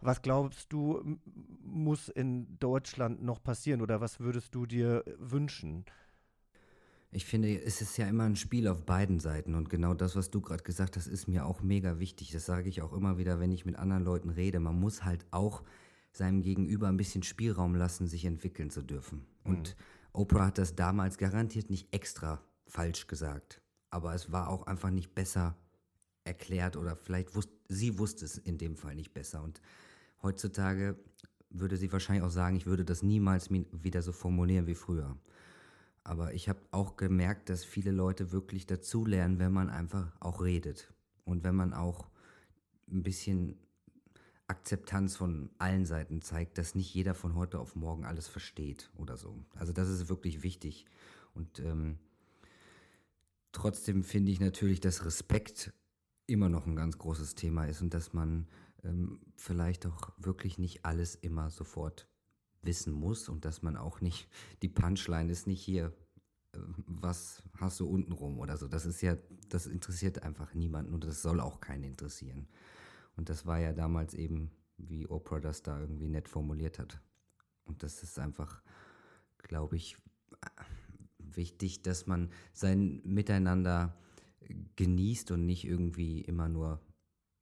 [0.00, 1.18] Was glaubst du,
[1.64, 5.84] muss in Deutschland noch passieren oder was würdest du dir wünschen?
[7.14, 10.30] Ich finde, es ist ja immer ein Spiel auf beiden Seiten und genau das, was
[10.30, 12.30] du gerade gesagt hast, ist mir auch mega wichtig.
[12.30, 14.60] Das sage ich auch immer wieder, wenn ich mit anderen Leuten rede.
[14.60, 15.62] Man muss halt auch
[16.12, 19.26] seinem Gegenüber ein bisschen Spielraum lassen, sich entwickeln zu dürfen.
[19.44, 19.76] Und
[20.12, 25.14] Oprah hat das damals garantiert nicht extra falsch gesagt, aber es war auch einfach nicht
[25.14, 25.56] besser
[26.24, 29.60] erklärt oder vielleicht wusste sie wusste es in dem Fall nicht besser und
[30.22, 30.96] heutzutage
[31.50, 35.16] würde sie wahrscheinlich auch sagen, ich würde das niemals wieder so formulieren wie früher.
[36.04, 40.92] Aber ich habe auch gemerkt, dass viele Leute wirklich dazulernen, wenn man einfach auch redet.
[41.24, 42.08] Und wenn man auch
[42.90, 43.56] ein bisschen
[44.48, 49.16] Akzeptanz von allen Seiten zeigt, dass nicht jeder von heute auf morgen alles versteht oder
[49.16, 49.34] so.
[49.54, 50.86] Also das ist wirklich wichtig.
[51.34, 51.98] Und ähm,
[53.52, 55.72] trotzdem finde ich natürlich, dass Respekt
[56.26, 58.46] immer noch ein ganz großes Thema ist und dass man
[58.84, 62.08] ähm, vielleicht auch wirklich nicht alles immer sofort
[62.62, 64.28] wissen muss und dass man auch nicht,
[64.62, 65.92] die Punchline ist nicht hier,
[66.52, 68.68] äh, was hast du unten rum oder so.
[68.68, 69.16] Das ist ja,
[69.48, 72.48] das interessiert einfach niemanden und das soll auch keinen interessieren.
[73.16, 77.00] Und das war ja damals eben, wie Oprah das da irgendwie nett formuliert hat.
[77.64, 78.62] Und das ist einfach,
[79.38, 79.96] glaube ich,
[81.18, 83.96] wichtig, dass man sein Miteinander
[84.76, 86.80] genießt und nicht irgendwie immer nur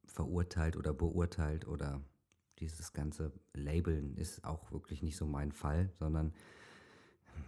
[0.04, 2.02] verurteilt oder beurteilt oder
[2.60, 6.32] dieses ganze Labeln ist auch wirklich nicht so mein Fall, sondern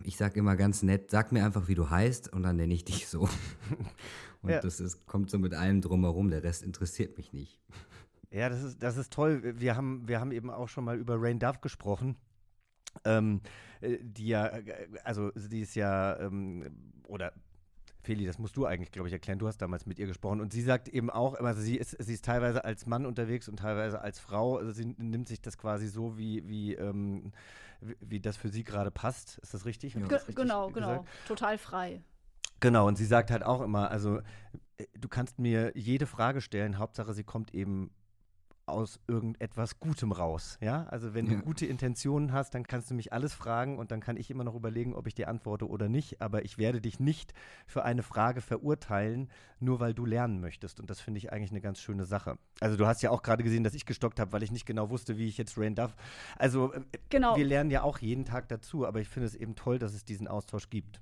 [0.05, 2.85] ich sage immer ganz nett, sag mir einfach, wie du heißt und dann nenne ich
[2.85, 3.29] dich so.
[4.43, 4.61] Und Ja.
[4.61, 7.61] das ist, kommt so mit allem drumherum, der Rest interessiert mich nicht.
[8.33, 9.55] Ja, das ist, das ist toll.
[9.61, 12.17] Wir haben, wir haben eben auch schon mal über Rain Dove gesprochen.
[13.05, 13.41] Ähm,
[13.81, 17.33] äh, die ja, äh, also sie ist ja, ähm, oder
[18.03, 19.39] Feli, das musst du eigentlich, glaube ich, erklären.
[19.39, 20.41] Du hast damals mit ihr gesprochen.
[20.41, 23.59] Und sie sagt eben auch, also sie ist, sie ist teilweise als Mann unterwegs und
[23.59, 24.57] teilweise als Frau.
[24.57, 27.33] Also sie nimmt sich das quasi so, wie, wie, ähm,
[27.81, 29.39] wie, wie das für sie gerade passt.
[29.39, 29.95] Ist das richtig?
[29.95, 30.91] Ge das richtig genau, gesagt?
[30.91, 31.07] genau.
[31.29, 32.03] Total frei.
[32.59, 34.19] Genau, und sie sagt halt auch immer, also
[34.79, 37.93] äh, du kannst mir jede Frage stellen, Hauptsache sie kommt eben
[38.67, 40.85] aus irgendetwas Gutem raus, ja?
[40.85, 41.35] Also wenn Ja.
[41.37, 44.45] du gute Intentionen hast, dann kannst du mich alles fragen und dann kann ich immer
[44.45, 47.35] noch überlegen, ob ich dir antworte oder nicht, aber ich werde dich nicht
[47.67, 51.61] für eine Frage verurteilen, nur weil du lernen möchtest und das finde ich eigentlich eine
[51.61, 52.39] ganz schöne Sache.
[52.61, 54.91] Also du hast ja auch gerade gesehen, dass ich gestockt habe, weil ich nicht genau
[54.91, 55.97] wusste, wie ich jetzt Rain Duff,
[56.39, 57.37] also äh, Genau.
[57.37, 60.05] wir lernen ja auch jeden Tag dazu, aber ich finde es eben toll, dass es
[60.05, 61.01] diesen Austausch gibt.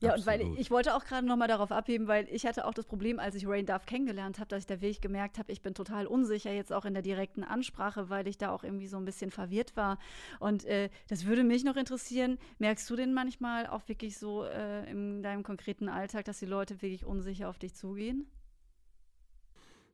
[0.00, 2.86] Ja, und weil ich wollte auch gerade nochmal darauf abheben, weil ich hatte auch das
[2.86, 5.74] Problem, als ich Rain Duff kennengelernt habe, dass ich da wirklich gemerkt habe, ich bin
[5.74, 9.04] total unsicher jetzt auch in der direkten Ansprache, weil ich da auch irgendwie so ein
[9.04, 9.98] bisschen verwirrt war.
[10.38, 14.88] Und äh, das würde mich noch interessieren, merkst du denn manchmal auch wirklich so äh,
[14.90, 18.26] in deinem konkreten Alltag, dass die Leute wirklich unsicher auf dich zugehen?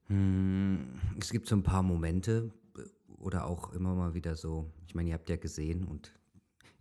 [0.09, 2.83] Hm, Es gibt so ein paar Momente äh,
[3.23, 6.12] oder auch immer mal wieder so, ich meine, ihr habt ja gesehen und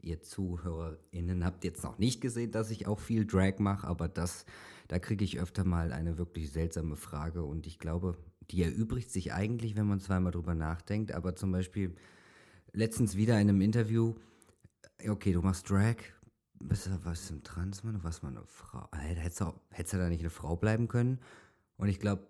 [0.03, 4.45] ihr ZuhörerInnen habt jetzt noch nicht gesehen, dass ich auch viel Drag mache, aber das,
[4.87, 8.17] da kriege ich öfter mal eine wirklich seltsame Frage und ich glaube,
[8.51, 11.95] die erübrigt sich eigentlich, wenn man zweimal drüber nachdenkt, aber zum Beispiel
[12.73, 14.15] letztens wieder in einem Interview,
[14.97, 15.95] äh, okay, du machst Drag,
[16.59, 20.21] bist du was ein Transmann, was mal eine Frau, hättest du, hättest du da nicht
[20.21, 21.19] eine Frau bleiben können?
[21.77, 22.27] Und ich glaube,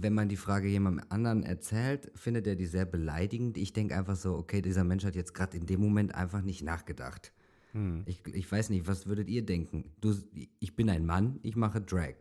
[0.00, 3.56] wenn man die Frage jemandem anderen erzählt, findet er die sehr beleidigend.
[3.56, 6.62] Ich denke einfach so, okay, dieser Mensch hat jetzt gerade in dem Moment einfach nicht
[6.62, 7.32] nachgedacht.
[8.06, 9.92] Ich, ich weiß nicht, was würdet ihr denken?
[10.00, 10.14] Du,
[10.58, 12.14] ich bin ein Mann, ich mache Drag.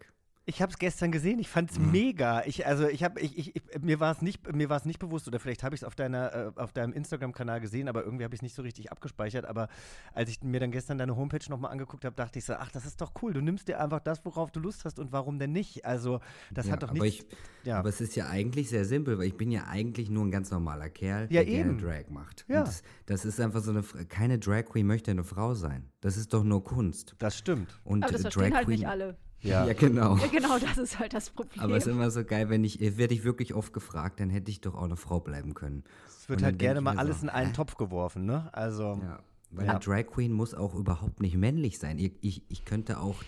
[0.49, 1.91] Ich habe es gestern gesehen, ich fand es mhm.
[1.91, 2.41] mega.
[2.45, 5.27] Ich, also ich habe, ich, ich, mir war es nicht, mir war es nicht bewusst
[5.27, 8.33] oder vielleicht habe ich es auf deiner, äh, auf deinem Instagram-Kanal gesehen, aber irgendwie habe
[8.33, 9.43] ich es nicht so richtig abgespeichert.
[9.43, 9.67] Aber
[10.13, 12.85] als ich mir dann gestern deine Homepage nochmal angeguckt habe, dachte ich so, ach, das
[12.85, 13.33] ist doch cool.
[13.33, 15.85] Du nimmst dir einfach das, worauf du Lust hast und warum denn nicht?
[15.85, 17.25] Also das ja, hat doch aber nichts.
[17.29, 17.79] Ich, ja.
[17.79, 20.49] Aber es ist ja eigentlich sehr simpel, weil ich bin ja eigentlich nur ein ganz
[20.49, 21.77] normaler Kerl, ja, der eben.
[21.77, 22.45] gerne Drag macht.
[22.47, 22.61] Ja.
[22.61, 25.89] Das, das, ist einfach so eine, keine Drag Queen möchte eine Frau sein.
[25.99, 27.15] Das ist doch nur Kunst.
[27.19, 27.81] Das stimmt.
[27.83, 29.17] Und aber das Drag verstehen halt Queen, nicht alle.
[29.41, 29.65] Ja.
[29.65, 30.17] ja, genau.
[30.17, 31.63] Ja, genau, das ist halt das Problem.
[31.63, 34.49] Aber es ist immer so geil, wenn ich, werde ich wirklich oft gefragt, dann hätte
[34.49, 35.83] ich doch auch eine Frau bleiben können.
[36.07, 37.53] Es wird halt gerne mal alles so, in einen?
[37.53, 38.49] Topf geworfen, ne?
[38.53, 38.99] Also.
[39.01, 39.19] Ja,
[39.51, 39.71] weil ja.
[39.71, 41.99] eine Drag Queen muss auch überhaupt nicht männlich sein.
[41.99, 43.23] Ich, ich, ich könnte auch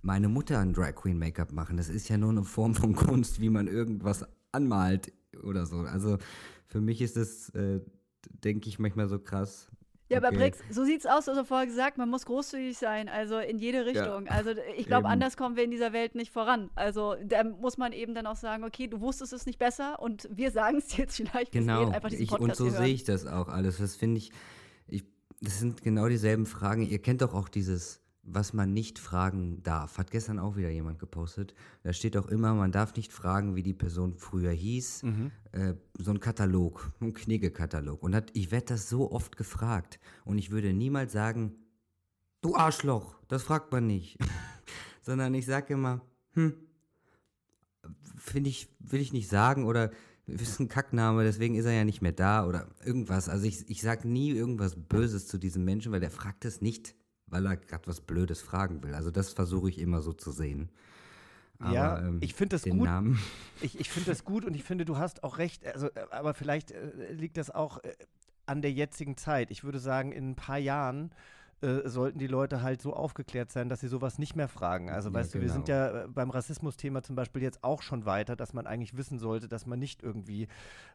[0.00, 1.76] meine Mutter ein Drag Queen Make-up machen.
[1.76, 5.80] Das ist ja nur eine Form von Kunst, wie man irgendwas anmalt oder so.
[5.80, 6.18] Also
[6.66, 7.80] für mich ist das, äh,
[8.44, 9.68] denke ich, manchmal so krass.
[10.10, 10.26] Ja, okay.
[10.26, 13.58] aber Brix, so sieht's aus, du hast vorher gesagt, man muss großzügig sein, also in
[13.58, 14.26] jede Richtung.
[14.26, 14.32] Ja.
[14.32, 16.70] Also ich glaube, anders kommen wir in dieser Welt nicht voran.
[16.74, 20.28] Also da muss man eben dann auch sagen, okay, du wusstest es nicht besser und
[20.32, 21.52] wir sagen es jetzt vielleicht.
[21.52, 23.78] Genau, einfach diesen Podcast ich, und so sehe ich das auch alles.
[23.78, 24.32] Das finde ich,
[24.86, 25.04] ich,
[25.40, 26.82] das sind genau dieselben Fragen.
[26.82, 29.98] Ihr kennt doch auch dieses was man nicht fragen darf.
[29.98, 31.54] Hat gestern auch wieder jemand gepostet.
[31.82, 35.02] Da steht auch immer, man darf nicht fragen, wie die Person früher hieß.
[35.02, 35.30] Mhm.
[35.52, 38.02] Äh, so ein Katalog, ein Knigge-Katalog.
[38.02, 39.98] Und hat, ich werde das so oft gefragt.
[40.24, 41.54] Und ich würde niemals sagen,
[42.42, 44.18] du Arschloch, das fragt man nicht.
[45.02, 46.54] Sondern ich sage immer, hm,
[48.16, 49.90] finde ich, will ich nicht sagen oder
[50.26, 53.30] ist ein Kackname, deswegen ist er ja nicht mehr da oder irgendwas.
[53.30, 56.94] Also ich, ich sage nie irgendwas Böses zu diesem Menschen, weil der fragt es nicht
[57.30, 58.94] weil er gerade was Blödes fragen will.
[58.94, 60.70] Also das versuche ich immer so zu sehen.
[61.60, 62.84] Aber, ja, ähm, ich finde das gut.
[62.84, 63.18] Namen.
[63.60, 65.66] Ich, ich finde das gut und ich finde, du hast auch recht.
[65.66, 67.92] Also, äh, aber vielleicht äh, liegt das auch äh,
[68.46, 69.50] an der jetzigen Zeit.
[69.50, 71.10] Ich würde sagen, in ein paar Jahren
[71.60, 74.90] äh, sollten die Leute halt so aufgeklärt sein, dass sie sowas nicht mehr fragen.
[74.90, 75.42] Also, ja, weißt genau.
[75.42, 75.78] du, wir sind genau.
[75.78, 79.48] ja äh, beim Rassismus-Thema zum Beispiel jetzt auch schon weiter, dass man eigentlich wissen sollte,
[79.48, 80.46] dass man nicht irgendwie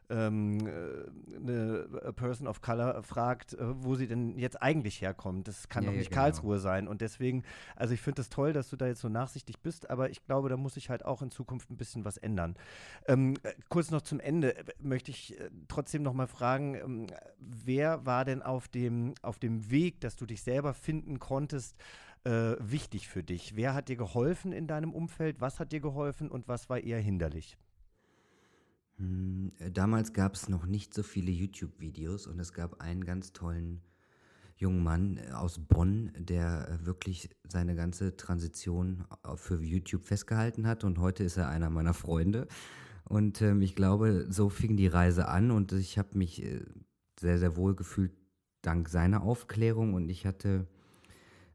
[0.08, 5.48] ähm, äh, eine Person of Color fragt, wo sie denn jetzt eigentlich herkommt.
[5.48, 6.22] Das kann ja, doch nicht genau.
[6.22, 6.88] Karlsruhe sein.
[6.88, 7.42] Und deswegen,
[7.76, 10.24] also ich finde es das toll, dass du da jetzt so nachsichtig bist, aber ich
[10.24, 12.54] glaube, da muss sich halt auch in Zukunft ein bisschen was ändern.
[13.06, 13.36] Ähm,
[13.68, 15.36] kurz noch zum Ende möchte ich
[15.68, 17.06] trotzdem noch mal fragen, ähm,
[17.38, 21.76] wer war denn auf dem, auf dem Weg, dass du dich selbst selber finden konntest,
[22.22, 23.56] äh, wichtig für dich?
[23.56, 25.40] Wer hat dir geholfen in deinem Umfeld?
[25.40, 27.58] Was hat dir geholfen und was war eher hinderlich?
[28.98, 33.32] Hm, äh, damals gab es noch nicht so viele YouTube-Videos und es gab einen ganz
[33.32, 33.82] tollen
[34.56, 40.84] jungen Mann äh, aus Bonn, der äh, wirklich seine ganze Transition für YouTube festgehalten hat
[40.84, 42.46] und heute ist er einer meiner Freunde.
[43.02, 46.64] Und ähm, ich glaube, so fing die Reise an und ich habe mich äh,
[47.18, 48.12] sehr, sehr wohl gefühlt
[48.66, 50.66] dank seiner Aufklärung und ich hatte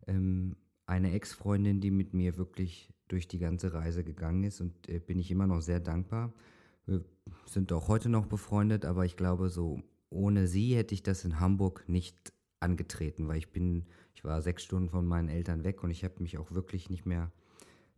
[0.08, 5.00] ähm, eine Ex-Freundin, die mit mir wirklich durch die ganze Reise gegangen ist und äh,
[5.00, 6.34] bin ich immer noch sehr dankbar.
[6.86, 7.04] Wir
[7.46, 11.40] sind auch heute noch befreundet, aber ich glaube, so ohne sie hätte ich das in
[11.40, 15.92] Hamburg nicht angetreten, weil ich bin, ich war sechs Stunden von meinen Eltern weg und
[15.92, 17.32] ich habe mich auch wirklich nicht mehr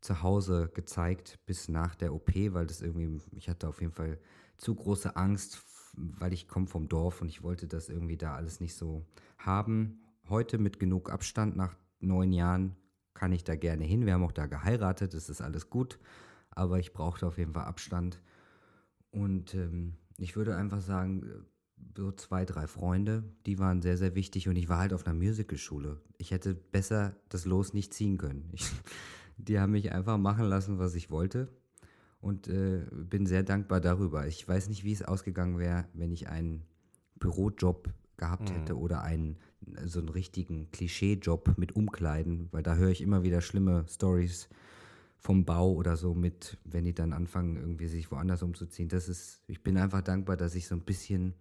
[0.02, 4.20] zu Hause gezeigt bis nach der OP, weil das irgendwie, ich hatte auf jeden Fall
[4.58, 5.56] zu große Angst
[5.94, 9.06] weil ich komme vom Dorf und ich wollte das irgendwie da alles nicht so
[9.38, 10.00] haben.
[10.30, 12.76] Heute mit genug Abstand nach neun Jahren
[13.14, 14.06] kann ich da gerne hin.
[14.06, 16.00] Wir haben auch da geheiratet, es ist alles gut,
[16.50, 18.22] aber ich brauchte auf jeden Fall Abstand.
[19.12, 21.46] Und ähm, ich würde einfach sagen,
[21.98, 25.16] so zwei, drei Freunde, die waren sehr, sehr wichtig und ich war halt auf einer
[25.16, 26.00] Musicalschule.
[26.18, 28.50] Ich hätte besser das Los nicht ziehen können.
[28.54, 28.72] Ich,
[29.38, 31.50] die haben mich einfach machen lassen, was ich wollte
[32.22, 34.28] und äh, bin sehr dankbar darüber.
[34.28, 36.64] Ich weiß nicht, wie es ausgegangen wäre, wenn ich einen
[37.20, 38.54] Bürojob gehabt mhm.
[38.54, 39.38] hätte oder einen
[39.84, 44.50] so einen richtigen Klischeejob mit Umkleiden, weil da höre ich immer wieder schlimme Stories
[45.18, 48.90] vom Bau oder so mit, wenn die dann anfangen, irgendwie sich woanders umzuziehen.
[48.90, 51.36] Das ist, ich bin einfach dankbar, dass ich so ein bisschen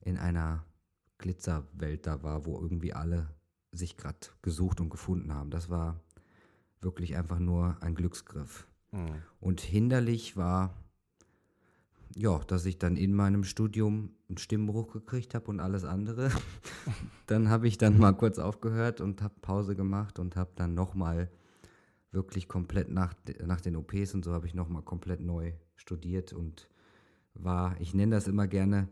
[0.00, 0.64] in einer
[1.18, 3.28] Glitzerwelt da war, wo irgendwie alle
[3.72, 5.50] sich gerade gesucht und gefunden haben.
[5.50, 6.00] Das war
[6.80, 8.66] wirklich einfach nur ein Glücksgriff.
[9.40, 10.74] Und hinderlich war,
[12.16, 16.30] ja, dass ich dann in meinem Studium einen Stimmbruch gekriegt habe und alles andere.
[17.26, 21.30] dann habe ich dann mal kurz aufgehört und habe Pause gemacht und habe dann nochmal
[22.12, 26.68] wirklich komplett nach, nach den OPs und so habe ich nochmal komplett neu studiert und
[27.34, 28.88] war, ich nenne das immer gerne,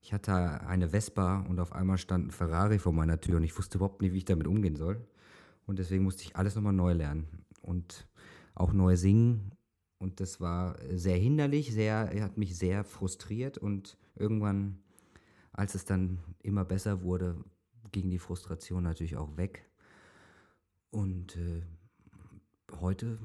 [0.00, 3.56] ich hatte eine Vespa und auf einmal stand ein Ferrari vor meiner Tür und ich
[3.56, 5.00] wusste überhaupt nicht, wie ich damit umgehen soll.
[5.66, 7.26] Und deswegen musste ich alles nochmal neu lernen.
[7.62, 8.06] Und
[8.54, 9.52] auch neu singen.
[9.98, 14.82] Und das war sehr hinderlich, sehr, hat mich sehr frustriert und irgendwann,
[15.52, 17.42] als es dann immer besser wurde,
[17.92, 19.68] ging die Frustration natürlich auch weg.
[20.90, 21.62] Und äh,
[22.80, 23.18] heute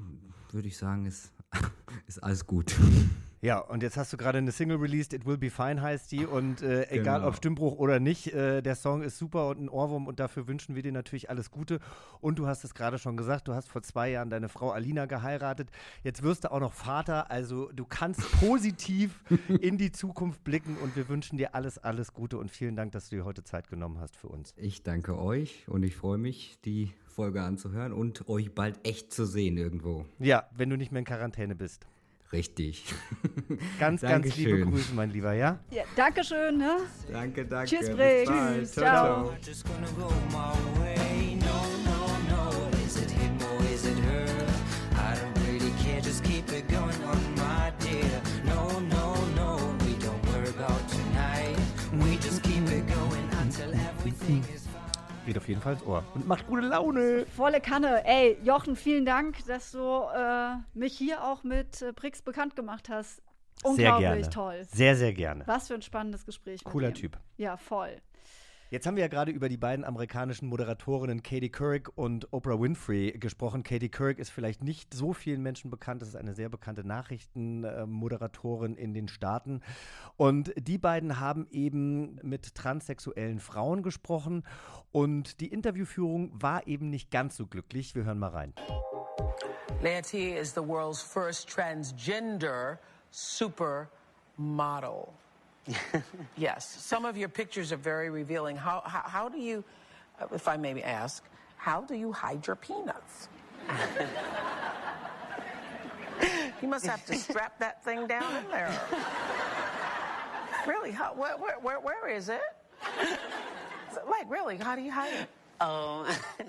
[0.52, 1.32] würde ich sagen, ist,
[2.06, 2.76] ist alles gut.
[3.42, 6.26] Ja, und jetzt hast du gerade eine Single released, It Will Be Fine heißt die.
[6.26, 7.28] Und äh, egal Genau.
[7.28, 10.74] ob Stimmbruch oder nicht, äh, der Song ist super und ein Ohrwurm und dafür wünschen
[10.74, 11.80] wir dir natürlich alles Gute.
[12.20, 15.06] Und du hast es gerade schon gesagt, du hast vor zwei Jahren deine Frau Alina
[15.06, 15.70] geheiratet.
[16.04, 19.22] Jetzt wirst du auch noch Vater, also du kannst positiv
[19.60, 23.08] in die Zukunft blicken und wir wünschen dir alles, alles Gute und vielen Dank, dass
[23.08, 24.52] du dir heute Zeit genommen hast für uns.
[24.58, 29.24] Ich danke euch und ich freue mich, die Folge anzuhören und euch bald echt zu
[29.24, 30.04] sehen irgendwo.
[30.18, 31.86] Ja, wenn du nicht mehr in Quarantäne bist.
[32.32, 32.84] Richtig.
[33.80, 34.64] Ganz, ganz liebe.
[34.64, 35.58] Grüße, mein Lieber, ja?
[35.70, 36.76] Ja, Dankeschön, ne?
[37.10, 37.68] Danke, danke.
[37.68, 38.28] Tschüss, bald.
[38.28, 39.54] Tschüss, Ciao, ciao.
[40.30, 40.79] ciao.
[55.50, 56.04] Jeden Fall ins Ohr.
[56.14, 57.26] Und macht gute Laune.
[57.36, 58.04] Volle Kanne.
[58.06, 62.88] Ey, Jochen, vielen Dank, dass du äh, mich hier auch mit äh, Brix bekannt gemacht
[62.88, 63.22] hast.
[63.62, 64.30] Sehr Unglaublich gerne.
[64.30, 64.64] toll.
[64.72, 65.46] Sehr, sehr gerne.
[65.46, 66.64] Was für ein spannendes Gespräch.
[66.64, 66.94] Cooler.
[66.94, 67.18] Typ.
[67.36, 68.00] Ja, voll.
[68.70, 73.10] Jetzt haben wir ja gerade über die beiden amerikanischen Moderatorinnen Katie Couric und Oprah Winfrey
[73.18, 73.64] gesprochen.
[73.64, 76.02] Katie Couric ist vielleicht nicht so vielen Menschen bekannt.
[76.02, 79.60] Das ist eine sehr bekannte Nachrichtenmoderatorin in den Staaten.
[80.16, 84.44] Und die beiden haben eben mit transsexuellen Frauen gesprochen.
[84.92, 87.96] Und die Interviewführung war eben nicht ganz so glücklich.
[87.96, 88.54] Wir hören mal rein.
[89.82, 92.78] T is the world's first transgender
[93.10, 95.08] supermodel.
[96.36, 98.56] yes, some of your pictures are very revealing.
[98.56, 99.64] How, how, how do you,
[100.20, 101.24] uh, if I may ask,
[101.56, 103.28] how do you hide your peanuts?
[106.62, 108.80] you must have to strap that thing down in there.
[110.66, 110.90] Really?
[110.90, 112.40] How, where, where, where, is it?
[114.08, 115.28] Like, really, how do you hide it?
[115.60, 116.06] Oh,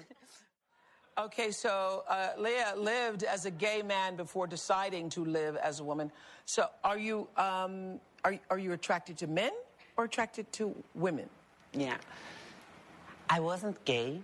[1.17, 5.83] Okay, so uh, Leah lived as a gay man before deciding to live as a
[5.83, 6.09] woman.
[6.45, 9.51] So, are you um, are are you attracted to men
[9.97, 11.29] or attracted to women?
[11.73, 11.97] yeah.
[13.29, 14.21] I wasn't gay.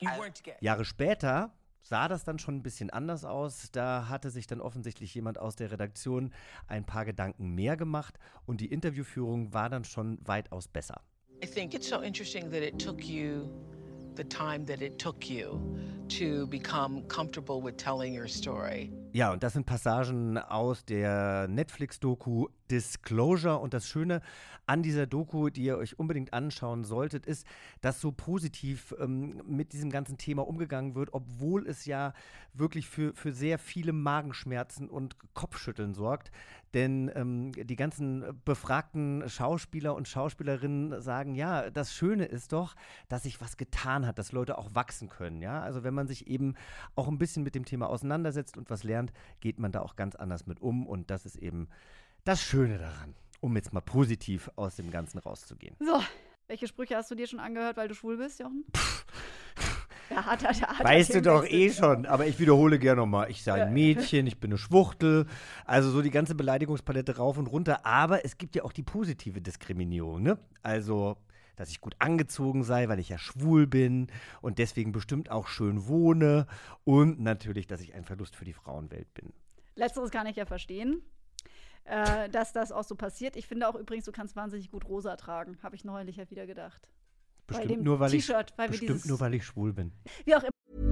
[0.00, 0.56] You weren't gay.
[0.60, 1.50] Jahre später
[1.82, 3.70] sah das dann schon ein bisschen anders aus.
[3.72, 6.32] Da hatte sich dann offensichtlich jemand aus der Redaktion
[6.66, 11.00] ein paar Gedanken mehr gemacht und die Interviewführung war dann schon weitaus besser.
[11.42, 13.48] I think it's so interesting that it took you
[14.16, 15.58] the time that it took you
[16.18, 18.90] to become comfortable with telling your story.
[19.12, 23.58] Ja, und das sind Passagen aus der Netflix-Doku Disclosure.
[23.58, 24.22] Und das Schöne
[24.66, 27.46] an dieser Doku, die ihr euch unbedingt anschauen solltet, ist,
[27.82, 32.14] dass so positiv ähm, mit diesem ganzen Thema umgegangen wird, obwohl es ja
[32.54, 36.30] wirklich für, für sehr viele Magenschmerzen und Kopfschütteln sorgt.
[36.72, 42.74] Denn ähm, die ganzen befragten Schauspieler und Schauspielerinnen sagen, ja, das Schöne ist doch,
[43.08, 45.42] dass sich was getan hat, dass Leute auch wachsen können.
[45.42, 46.54] Ja, also wenn man sich eben
[46.94, 50.14] auch ein bisschen mit dem Thema auseinandersetzt und was lernt, geht man da auch ganz
[50.14, 50.86] anders mit um.
[50.86, 51.68] Und das ist eben
[52.24, 55.76] das Schöne daran, um jetzt mal positiv aus dem Ganzen rauszugehen.
[55.80, 56.00] So,
[56.46, 58.64] welche Sprüche hast du dir schon angehört, weil du schwul bist, Jochen?
[60.10, 63.30] Da hat da hat Weißt du doch eh schon, aber ich wiederhole gerne nochmal.
[63.30, 65.26] Ich sei ein Mädchen, ich bin eine Schwuchtel.
[65.64, 67.86] Also so die ganze Beleidigungspalette rauf und runter.
[67.86, 70.38] Aber es gibt ja auch die positive Diskriminierung, ne?
[70.62, 71.16] Also,
[71.56, 74.08] dass ich gut angezogen sei, weil ich ja schwul bin
[74.40, 76.46] und deswegen bestimmt auch schön wohne.
[76.84, 79.32] Und natürlich, dass ich ein Verlust für die Frauenwelt bin.
[79.74, 81.02] Letzteres kann ich ja verstehen,
[81.84, 83.36] äh, dass das auch so passiert.
[83.36, 86.46] Ich finde auch übrigens, du kannst wahnsinnig gut rosa tragen, habe ich neulich ja wieder
[86.46, 86.88] gedacht.
[87.46, 88.32] Bestimmt nur, weil ich,
[88.68, 89.92] bestimmt nur, weil ich schwul bin.
[90.24, 90.91] Wie auch immer.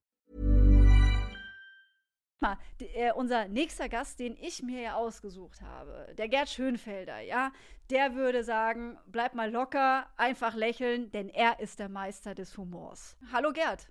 [2.41, 2.57] Mal,
[2.95, 7.51] äh, unser nächster Gast, den ich mir ja ausgesucht habe, der Gerd Schönfelder, ja,
[7.91, 13.15] der würde sagen, bleib mal locker, einfach lächeln, denn er ist der Meister des Humors.
[13.31, 13.87] Hallo Gerd.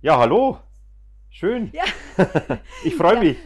[0.00, 0.58] Ja, hallo.
[1.28, 1.70] Schön.
[1.74, 1.84] Ja,
[2.82, 3.20] Ich freue Ja.
[3.20, 3.38] mich.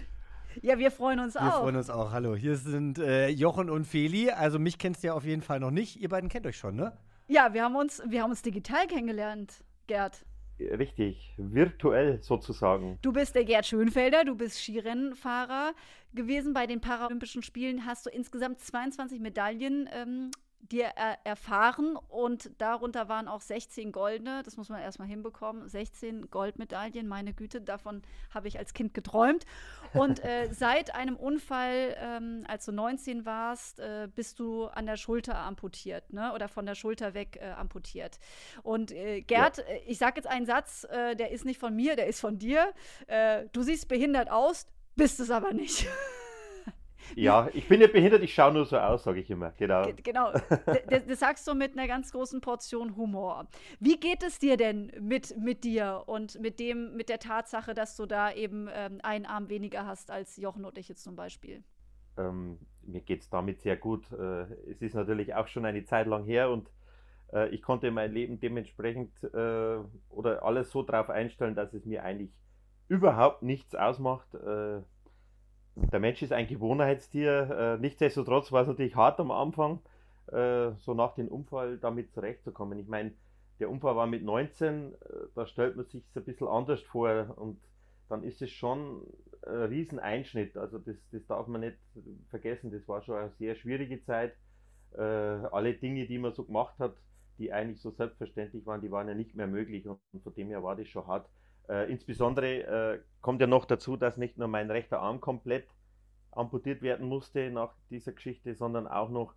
[0.62, 1.62] ja wir freuen uns Wir auch.
[1.62, 2.12] freuen uns auch.
[2.12, 4.30] Hallo, hier sind äh, Jochen und Feli.
[4.30, 5.96] Also mich kennst du ja auf jeden Fall noch nicht.
[6.00, 6.96] Ihr beiden kennt euch schon, ne?
[7.26, 10.24] Ja, wir haben uns, wir haben uns digital kennengelernt, Gerd.
[10.58, 11.34] Richtig.
[11.36, 12.98] Virtuell sozusagen.
[13.02, 15.74] Du bist der Gerd Schönfelder, du bist Skirennfahrer
[16.14, 20.30] gewesen bei den Paralympischen Spielen, hast du insgesamt 22 Medaillen ähm,
[20.68, 26.30] dir er erfahren und darunter waren auch 16 goldene, das muss man erstmal hinbekommen, 16
[26.30, 28.02] Goldmedaillen, meine Güte, davon
[28.32, 29.44] habe ich als Kind geträumt.
[29.92, 34.96] Und äh, seit einem Unfall, ähm, als du 19 warst, äh, bist du an der
[34.96, 36.32] Schulter amputiert, ne?
[36.34, 38.18] oder von der Schulter weg äh, amputiert.
[38.62, 39.64] Und äh, Gerd, ja.
[39.64, 42.38] Äh, ich sage jetzt einen Satz, äh, der ist nicht von mir, der ist von
[42.38, 42.72] dir.
[43.52, 45.86] du siehst behindert aus, bist es aber nicht.
[47.14, 49.52] Ja, ich bin nicht behindert, ich schaue nur so aus, sage ich immer.
[49.52, 49.86] Genau.
[50.02, 50.32] Genau.
[50.88, 53.46] das, sagst du mit einer ganz großen Portion Humor.
[53.80, 57.96] Wie geht es dir denn mit, mit dir und mit dem, mit der Tatsache, dass
[57.96, 61.62] du da eben ähm, einen Arm weniger hast als Jochen und ich jetzt zum Beispiel?
[62.18, 64.10] Ähm, mir geht es damit sehr gut.
[64.12, 66.70] Äh, es ist natürlich auch schon eine Zeit lang her und
[67.32, 69.78] äh, ich konnte mein Leben dementsprechend äh,
[70.08, 72.30] oder alles so darauf einstellen, dass es mir eigentlich
[72.88, 74.28] überhaupt nichts ausmacht.
[75.76, 77.76] Der Mensch ist ein Gewohnheitstier.
[77.76, 79.80] Äh, nichtsdestotrotz war es natürlich hart am Anfang,
[80.28, 82.78] äh, so nach dem Unfall damit zurechtzukommen.
[82.78, 83.12] Ich meine,
[83.60, 84.96] der Unfall war mit 19, äh,
[85.34, 87.60] da stellt man sich es ein bisschen anders vor und
[88.08, 89.02] dann ist es schon
[89.46, 90.56] ein Rieseneinschnitt.
[90.56, 91.76] Also das, das darf man nicht
[92.30, 92.70] vergessen.
[92.70, 94.34] Das war schon eine sehr schwierige Zeit.
[94.96, 96.94] Äh, alle Dinge, die man so gemacht hat,
[97.38, 100.62] die eigentlich so selbstverständlich waren, die waren ja nicht mehr möglich und von dem her
[100.62, 101.28] war das schon hart.
[101.68, 105.66] Äh, insbesondere äh, kommt ja noch dazu, dass nicht nur mein rechter Arm komplett
[106.30, 109.34] amputiert werden musste nach dieser Geschichte, sondern auch noch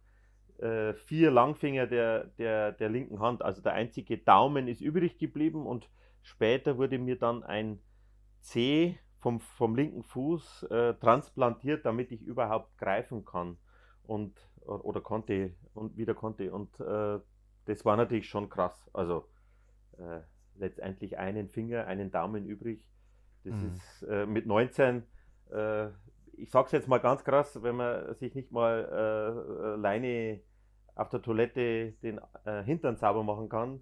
[0.60, 3.42] äh, vier Langfinger der, der, der linken Hand.
[3.42, 5.90] Also der einzige Daumen ist übrig geblieben und
[6.22, 7.80] später wurde mir dann ein
[8.42, 13.58] C vom, vom linken Fuß äh, transplantiert, damit ich überhaupt greifen kann
[14.04, 16.52] und oder konnte und wieder konnte.
[16.52, 17.20] Und äh,
[17.66, 18.90] das war natürlich schon krass.
[18.94, 19.28] Also
[19.98, 20.22] äh,
[20.60, 22.84] letztendlich einen Finger, einen Daumen übrig.
[23.44, 23.72] Das mhm.
[23.74, 25.04] ist äh, mit 19,
[25.52, 25.88] äh,
[26.34, 30.42] ich sag's jetzt mal ganz krass, wenn man sich nicht mal äh, alleine
[30.96, 33.82] auf der Toilette den äh, Hintern sauber machen kann,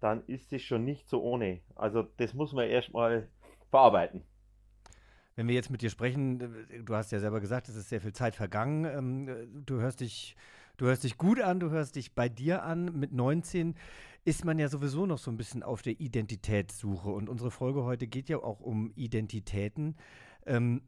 [0.00, 1.60] dann ist es schon nicht so ohne.
[1.74, 3.28] Also das muss man erstmal
[3.70, 4.22] verarbeiten.
[5.34, 8.14] Wenn wir jetzt mit dir sprechen, du hast ja selber gesagt, es ist sehr viel
[8.14, 8.84] Zeit vergangen.
[8.86, 10.34] Ähm, du hörst dich,
[10.78, 12.98] du hörst dich gut an, du hörst dich bei dir an.
[12.98, 13.74] Mit 19
[14.26, 17.10] ist man ja sowieso noch so ein bisschen auf der Identitätssuche.
[17.10, 19.96] Und unsere Folge heute geht ja auch um Identitäten.
[20.44, 20.82] Ähm,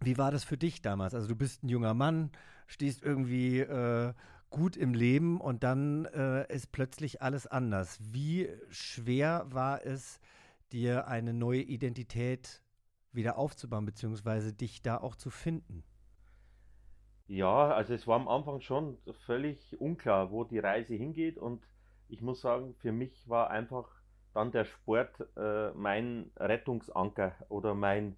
[0.00, 1.12] wie war das für dich damals?
[1.12, 2.30] Also du bist ein junger Mann,
[2.68, 4.14] stehst irgendwie äh,
[4.50, 7.98] gut im Leben und dann äh, ist plötzlich alles anders.
[8.00, 10.20] Wie schwer war es,
[10.70, 12.62] dir eine neue Identität
[13.10, 15.82] wieder aufzubauen, beziehungsweise dich da auch zu finden?
[17.26, 21.60] Ja, also es war am Anfang schon völlig unklar, wo die Reise hingeht und
[22.08, 23.88] ich muss sagen, für mich war einfach
[24.34, 28.16] dann der Sport äh, mein Rettungsanker oder mein,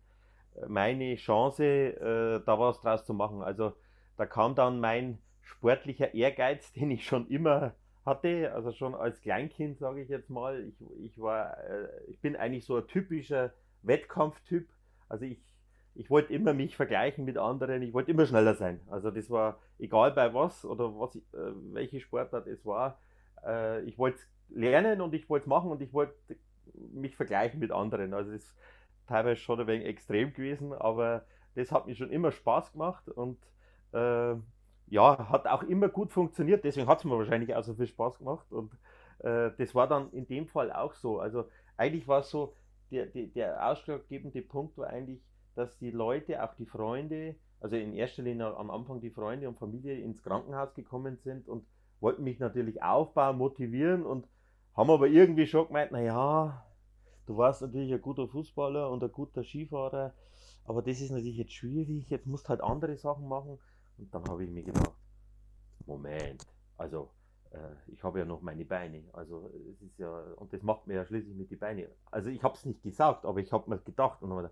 [0.67, 3.43] meine Chance, äh, da was draus zu machen.
[3.43, 3.73] Also
[4.17, 7.75] da kam dann mein sportlicher Ehrgeiz, den ich schon immer
[8.05, 10.65] hatte, also schon als Kleinkind, sage ich jetzt mal.
[10.65, 14.69] Ich, ich, war, äh, ich bin eigentlich so ein typischer Wettkampftyp.
[15.09, 15.39] Also ich,
[15.95, 18.81] ich wollte immer mich vergleichen mit anderen, ich wollte immer schneller sein.
[18.89, 21.21] Also das war egal bei was oder was, äh,
[21.73, 22.99] welche Sportart es war
[23.47, 26.15] äh, ich wollte lernen und ich wollte es machen und ich wollte
[26.75, 28.15] mich vergleichen mit anderen.
[28.15, 28.57] Also das ist
[29.07, 31.25] teilweise schon ein wenig extrem gewesen, aber
[31.55, 33.39] das hat mir schon immer Spaß gemacht und
[33.93, 34.35] äh,
[34.91, 36.65] ja, hat auch immer gut funktioniert.
[36.65, 38.73] Deswegen hat es mir wahrscheinlich auch so viel Spaß gemacht und
[39.21, 41.21] äh, das war dann in dem Fall auch so.
[41.21, 42.55] Also eigentlich war es so,
[42.91, 45.21] der, der, der ausschlaggebende Punkt war eigentlich,
[45.55, 49.59] dass die Leute, auch die Freunde, also in erster Linie am Anfang die Freunde und
[49.59, 51.67] Familie ins Krankenhaus gekommen sind und
[52.01, 54.27] wollten mich natürlich aufbauen, motivieren und
[54.77, 56.65] haben aber irgendwie schon gemeint, naja,
[57.27, 60.15] du warst natürlich ein guter Fußballer und ein guter Skifahrer,
[60.65, 63.59] aber das ist natürlich jetzt schwierig, jetzt musst du halt andere Sachen machen.
[63.99, 64.95] Und dann habe ich mir gedacht,
[65.87, 66.47] Moment,
[66.77, 67.11] also
[67.51, 67.59] äh,
[67.93, 71.05] ich habe ja noch meine Beine, also es ist ja, und das macht mir ja
[71.05, 71.89] schließlich mit den Beinen.
[72.11, 74.51] Also ich habe es nicht gesagt, aber ich habe mir gedacht und habe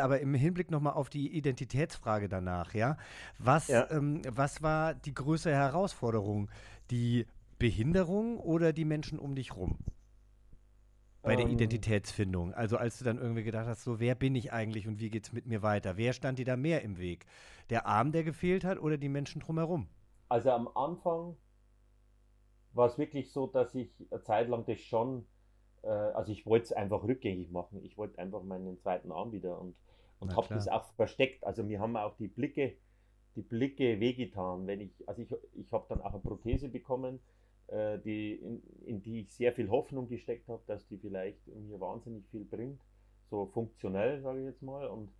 [0.00, 2.96] aber im Hinblick nochmal auf die Identitätsfrage danach, ja.
[3.38, 3.90] Was, ja.
[3.90, 6.50] Ähm, was war die größere Herausforderung?
[6.90, 7.26] Die
[7.58, 9.78] Behinderung oder die Menschen um dich rum?
[11.22, 11.52] Bei der ähm.
[11.52, 12.54] Identitätsfindung.
[12.54, 15.26] Also als du dann irgendwie gedacht hast, so wer bin ich eigentlich und wie geht
[15.26, 15.96] es mit mir weiter?
[15.96, 17.26] Wer stand dir da mehr im Weg?
[17.68, 19.86] Der Arm, der gefehlt hat oder die Menschen drumherum?
[20.28, 21.36] Also am Anfang
[22.72, 25.26] war es wirklich so, dass ich eine Zeit lang das schon,
[25.82, 27.82] äh, also ich wollte es einfach rückgängig machen.
[27.84, 29.74] Ich wollte einfach meinen zweiten Arm wieder und
[30.20, 31.44] und habe das auch versteckt.
[31.44, 32.74] Also mir haben auch die Blicke,
[33.36, 37.20] die Blicke wehgetan, wenn ich, also ich, ich habe dann auch eine Prothese bekommen,
[37.68, 41.80] äh, die, in, in, die ich sehr viel Hoffnung gesteckt habe, dass die vielleicht mir
[41.80, 42.80] wahnsinnig viel bringt,
[43.30, 44.86] so funktionell, sage ich jetzt mal.
[44.88, 45.10] Und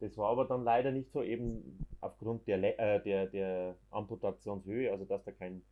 [0.00, 5.04] das war aber dann leider nicht so, eben aufgrund der, äh, der, der Amputationshöhe, also
[5.04, 5.62] dass da kein,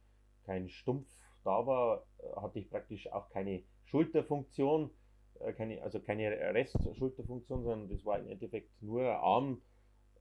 [0.45, 1.09] kein Stumpf
[1.45, 4.91] da war, äh, hatte ich praktisch auch keine Schulterfunktion,
[5.57, 9.63] keine, also keine Restschulterfunktion, sondern das war im Endeffekt nur ein Arm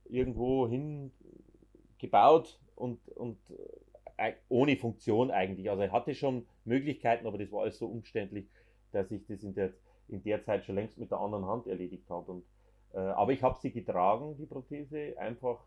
[0.06, 1.12] irgendwo hin
[1.98, 3.38] gebaut und, und
[4.18, 5.70] äh, ohne Funktion eigentlich.
[5.70, 8.48] Also er hatte schon Möglichkeiten, aber das war alles so umständlich,
[8.92, 9.74] dass ich das in der,
[10.08, 12.32] in der Zeit schon längst mit der anderen Hand erledigt habe.
[12.32, 12.46] Und,
[12.94, 15.60] äh, aber ich habe sie getragen, die Prothese, einfach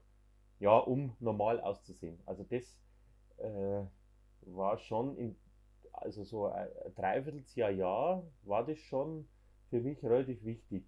[0.59, 2.19] ja, um normal auszusehen.
[2.27, 2.79] Also das
[3.39, 3.83] äh,
[4.43, 5.37] war schon in,
[5.93, 9.27] also so ein Dreivierteljahr, Jahr war das schon
[9.71, 10.85] für mich relativ wichtig.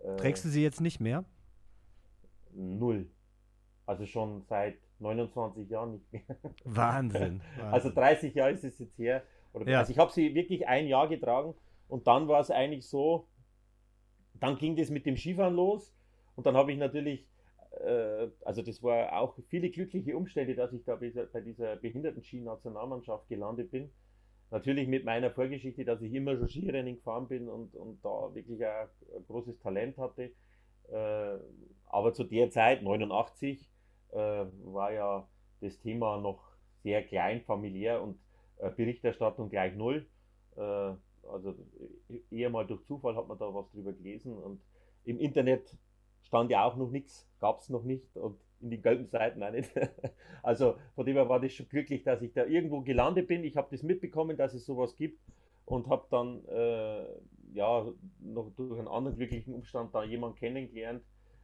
[0.00, 1.24] Äh, Trägst du sie jetzt nicht mehr?
[2.52, 3.10] Null.
[3.86, 6.22] Also schon seit 29 Jahren nicht mehr.
[6.64, 7.40] Wahnsinn.
[7.70, 9.22] Also 30 Jahre ist es jetzt her.
[9.52, 9.78] Oder, ja.
[9.80, 11.54] Also ich habe sie wirklich ein Jahr getragen
[11.88, 13.26] und dann war es eigentlich so,
[14.34, 15.94] dann ging das mit dem Skifahren los
[16.36, 17.26] und dann habe ich natürlich,
[17.80, 23.70] äh, also das war auch viele glückliche Umstände, dass ich da bei dieser Behinderten-Ski-Nationalmannschaft gelandet
[23.70, 23.90] bin.
[24.50, 28.64] Natürlich mit meiner Vorgeschichte, dass ich immer schon Skirennen gefahren bin und, und da wirklich
[28.64, 30.30] ein, ein großes Talent hatte.
[30.90, 31.38] Äh,
[31.86, 33.70] aber zu der Zeit, 89,
[34.12, 35.28] äh, war ja
[35.60, 36.42] das Thema noch
[36.82, 38.18] sehr klein, familiär und
[38.58, 40.06] äh, Berichterstattung gleich null.
[40.56, 40.60] Äh,
[41.30, 41.54] also
[42.30, 44.62] eher mal durch Zufall hat man da was drüber gelesen und
[45.04, 45.76] im Internet
[46.28, 49.50] stand ja auch noch nichts, gab es noch nicht und in den gelben Seiten auch
[49.50, 49.70] nicht.
[50.42, 53.44] Also von dem her war das schon glücklich, dass ich da irgendwo gelandet bin.
[53.44, 55.20] Ich habe das mitbekommen, dass es sowas gibt
[55.66, 57.04] und habe dann äh,
[57.52, 57.86] ja
[58.20, 61.02] noch durch einen anderen glücklichen Umstand da jemanden kennengelernt,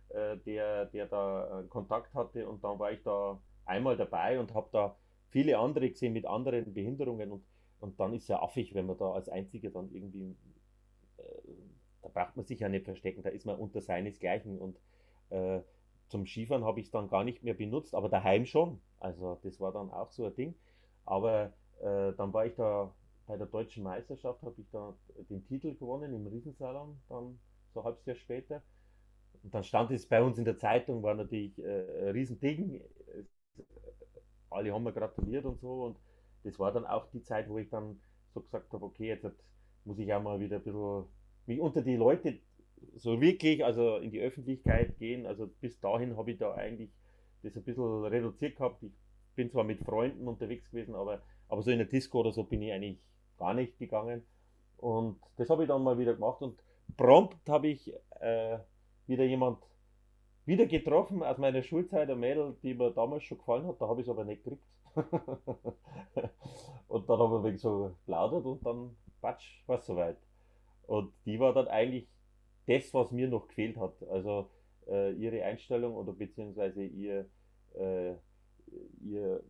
[0.08, 4.54] äh, der, der da äh, Kontakt hatte und dann war ich da einmal dabei und
[4.54, 4.96] habe da
[5.28, 7.44] viele andere gesehen mit anderen Behinderungen und,
[7.80, 10.36] und dann ist ja affig, wenn man da als Einziger dann irgendwie,
[12.14, 14.78] braucht man sich ja nicht verstecken, da ist man unter seinesgleichen und
[15.30, 15.60] äh,
[16.08, 18.80] zum Skifahren habe ich es dann gar nicht mehr benutzt, aber daheim schon.
[19.00, 20.54] Also das war dann auch so ein Ding.
[21.06, 22.94] Aber äh, dann war ich da
[23.26, 24.94] bei der deutschen Meisterschaft, habe ich da
[25.30, 27.38] den Titel gewonnen im Riesensalon, dann
[27.72, 28.62] so ein halbes Jahr später.
[29.42, 32.82] Und dann stand es bei uns in der Zeitung, war natürlich äh, ein Riesending.
[34.50, 35.84] Alle haben mir gratuliert und so.
[35.84, 35.98] Und
[36.44, 38.00] das war dann auch die Zeit, wo ich dann
[38.32, 39.26] so gesagt habe, okay, jetzt
[39.84, 41.04] muss ich auch mal wieder ein bisschen
[41.46, 42.38] mich unter die Leute
[42.96, 45.26] so wirklich, also in die Öffentlichkeit gehen.
[45.26, 46.90] Also bis dahin habe ich da eigentlich
[47.42, 48.82] das ein bisschen reduziert gehabt.
[48.82, 48.92] Ich
[49.34, 52.62] bin zwar mit Freunden unterwegs gewesen, aber, aber so in der Disco oder so bin
[52.62, 52.98] ich eigentlich
[53.38, 54.22] gar nicht gegangen.
[54.78, 56.58] Und das habe ich dann mal wieder gemacht und
[56.96, 58.58] prompt habe ich äh,
[59.06, 59.58] wieder jemand
[60.46, 64.02] wieder getroffen aus meiner Schulzeit, ein Mädel, die mir damals schon gefallen hat, da habe
[64.02, 64.62] ich es aber nicht gekriegt.
[66.88, 70.18] und dann haben wir wegen so plaudert und dann, Quatsch, war es soweit.
[70.86, 72.08] Und die war dann eigentlich
[72.66, 74.02] das, was mir noch gefehlt hat.
[74.08, 74.50] Also
[74.86, 77.28] äh, ihre Einstellung oder beziehungsweise ihr,
[77.74, 78.14] äh,
[79.00, 79.42] ihr,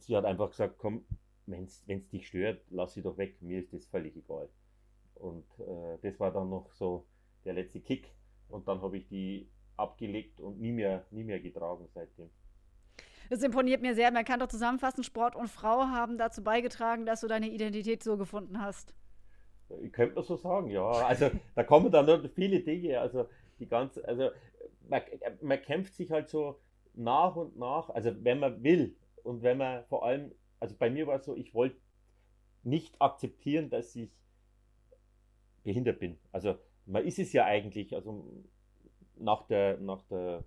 [0.00, 1.04] sie hat einfach gesagt, komm,
[1.46, 4.48] wenn es dich stört, lass sie doch weg, mir ist das völlig egal.
[5.14, 7.06] Und äh, das war dann noch so
[7.44, 8.14] der letzte Kick,
[8.48, 12.30] und dann habe ich die abgelegt und nie mehr, nie mehr getragen seitdem.
[13.30, 14.12] Das imponiert mir sehr.
[14.12, 18.16] Man kann doch zusammenfassen, Sport und Frau haben dazu beigetragen, dass du deine Identität so
[18.16, 18.94] gefunden hast.
[19.92, 20.86] Könnte man so sagen, ja.
[20.86, 23.00] Also da kommen dann viele Dinge.
[23.00, 23.26] Also
[23.58, 24.30] die ganze, also
[24.88, 25.02] man,
[25.40, 26.58] man kämpft sich halt so
[26.94, 31.06] nach und nach, also wenn man will und wenn man vor allem, also bei mir
[31.06, 31.76] war es so, ich wollte
[32.62, 34.10] nicht akzeptieren, dass ich
[35.62, 36.18] behindert bin.
[36.32, 36.56] Also
[36.86, 38.24] man ist es ja eigentlich, also
[39.16, 40.44] nach der, nach der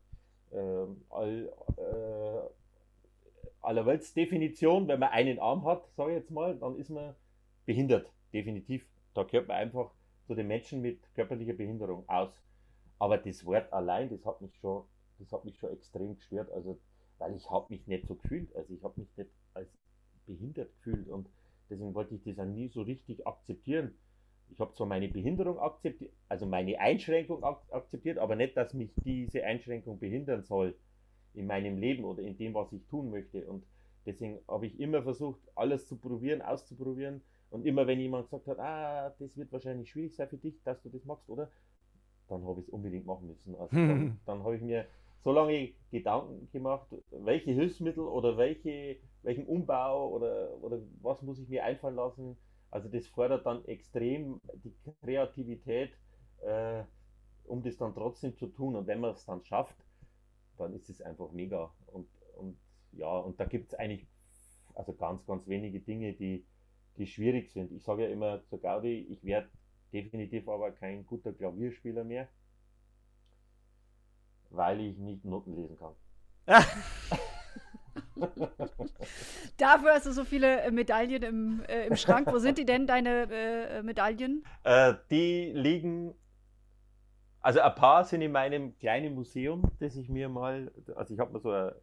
[0.52, 2.50] äh, all, äh,
[3.62, 7.16] Allerweltsdefinition, wenn man einen Arm hat, sage ich jetzt mal, dann ist man
[7.66, 8.86] behindert, definitiv.
[9.18, 9.92] Da gehört man einfach
[10.28, 12.30] zu den Menschen mit körperlicher Behinderung aus.
[13.00, 14.84] Aber das Wort allein, das hat mich schon,
[15.20, 16.80] das hat mich schon extrem gestört, also
[17.18, 19.70] weil ich habe mich nicht so gefühlt, also ich habe mich nicht als
[20.28, 21.28] behindert gefühlt und
[21.70, 23.96] deswegen wollte ich das auch nie so richtig akzeptieren
[24.50, 28.92] ich habe zwar meine Behinderung akzeptiert, also meine Einschränkung ak akzeptiert, aber nicht, dass mich
[29.04, 30.76] diese Einschränkung behindern soll
[31.34, 33.46] in meinem Leben oder in dem, was ich tun möchte.
[33.46, 33.66] Und
[34.06, 37.22] deswegen habe ich immer versucht, alles zu probieren, auszuprobieren.
[37.50, 40.82] Und immer wenn jemand gesagt hat, ah, das wird wahrscheinlich schwierig sein für dich, dass
[40.82, 41.50] du das machst, oder?
[42.28, 43.56] Dann habe ich es unbedingt machen müssen.
[43.56, 44.86] Also dann, dann habe ich mir
[45.24, 51.48] so lange Gedanken gemacht, welche Hilfsmittel oder welche, welchen Umbau oder, oder was muss ich
[51.48, 52.38] mir einfallen lassen,
[52.70, 55.92] also das fordert dann extrem die Kreativität,
[56.42, 56.84] äh,
[57.46, 58.76] um das dann trotzdem zu tun.
[58.76, 59.76] Und wenn man es dann schafft,
[60.58, 61.74] dann ist es einfach mega.
[61.88, 62.58] Und, und
[62.92, 64.06] ja, und da gibt es eigentlich
[64.76, 66.46] also ganz, ganz wenige Dinge, die,
[66.98, 67.72] die schwierig sind.
[67.72, 69.50] Ich sage ja immer zu Gaudi, ich werde
[69.94, 72.28] definitiv aber kein guter Klavierspieler mehr,
[74.50, 75.94] weil ich nicht Noten lesen kann.
[79.58, 82.28] Dafür hast du so viele äh, Medaillen im, äh, im Schrank.
[82.32, 84.44] Wo sind die denn, deine äh, Medaillen?
[84.64, 86.14] Äh, die liegen,
[87.42, 91.34] also ein paar sind in meinem kleinen Museum, das ich mir mal, also ich habe
[91.34, 91.76] mir so eine,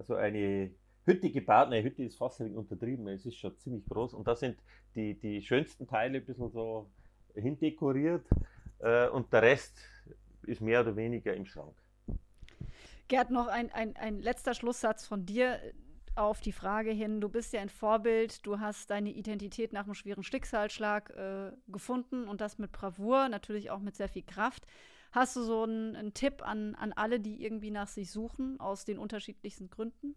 [0.00, 0.70] so eine
[1.04, 1.66] Hütte gebaut.
[1.66, 4.14] Eine Hütte ist fast ein untertrieben, es ist schon ziemlich groß.
[4.14, 4.56] Und da sind
[4.94, 6.90] die, die schönsten Teile ein bisschen so
[7.34, 8.26] hindekoriert
[8.78, 9.78] äh, und der Rest
[10.42, 11.74] ist mehr oder weniger im Schrank.
[13.08, 15.58] Gerd, noch ein, ein, ein letzter Schlusssatz von dir
[16.16, 17.20] auf die Frage hin.
[17.20, 22.28] Du bist ja ein Vorbild, du hast deine Identität nach einem schweren Schicksalsschlag äh, gefunden
[22.28, 24.66] und das mit Bravour, natürlich auch mit sehr viel Kraft.
[25.12, 28.84] Hast du so einen, einen Tipp an, an alle, die irgendwie nach sich suchen, aus
[28.84, 30.16] den unterschiedlichsten Gründen?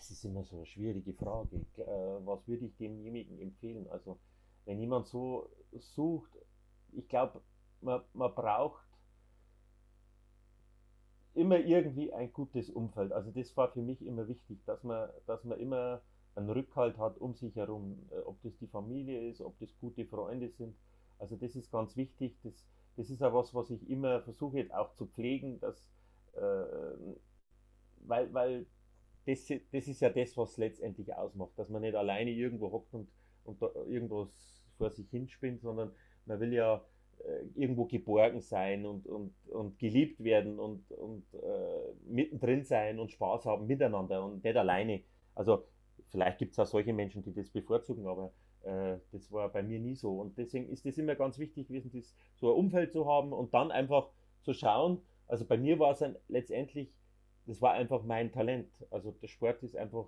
[0.00, 1.56] Das ist immer so eine schwierige Frage.
[1.76, 3.86] Äh, was würde ich demjenigen empfehlen?
[3.90, 4.18] Also,
[4.64, 6.30] wenn jemand so sucht,
[6.92, 7.42] ich glaube,
[7.82, 8.82] man, man braucht
[11.34, 13.12] immer irgendwie ein gutes Umfeld.
[13.12, 16.00] Also das war für mich immer wichtig, dass man, dass man immer
[16.34, 20.06] einen Rückhalt hat um sich herum, äh, ob das die Familie ist, ob das gute
[20.06, 20.74] Freunde sind.
[21.18, 22.38] Also das ist ganz wichtig.
[22.42, 22.54] Das,
[22.96, 25.84] das ist auch was, was ich immer versuche jetzt auch zu pflegen, dass,
[26.36, 26.86] äh,
[28.06, 28.66] weil, weil
[29.26, 33.08] das, das ist ja das, was letztendlich ausmacht, dass man nicht alleine irgendwo hockt und,
[33.44, 35.92] und irgendwas vor sich hinspinnt, sondern
[36.26, 36.84] man will ja
[37.24, 43.10] äh, irgendwo geborgen sein und, und, und geliebt werden und, und äh, mittendrin sein und
[43.10, 45.02] Spaß haben miteinander und nicht alleine.
[45.34, 45.64] Also
[46.08, 49.78] vielleicht gibt es auch solche Menschen, die das bevorzugen, aber äh, das war bei mir
[49.78, 50.18] nie so.
[50.18, 53.52] Und deswegen ist es immer ganz wichtig gewesen, das, so ein Umfeld zu haben und
[53.52, 54.08] dann einfach
[54.42, 55.02] zu schauen.
[55.26, 56.90] Also bei mir war es letztendlich,
[57.50, 58.68] das war einfach mein Talent.
[58.90, 60.06] Also der Sport ist einfach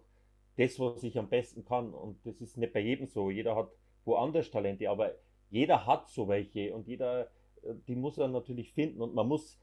[0.57, 1.93] das, was ich am besten kann.
[1.93, 3.31] Und das ist nicht bei jedem so.
[3.31, 3.69] Jeder hat
[4.05, 5.17] woanders Talente, aber
[5.51, 6.73] jeder hat so welche.
[6.73, 7.27] Und jeder,
[7.63, 9.03] äh, die muss er natürlich finden.
[9.03, 9.59] Und man muss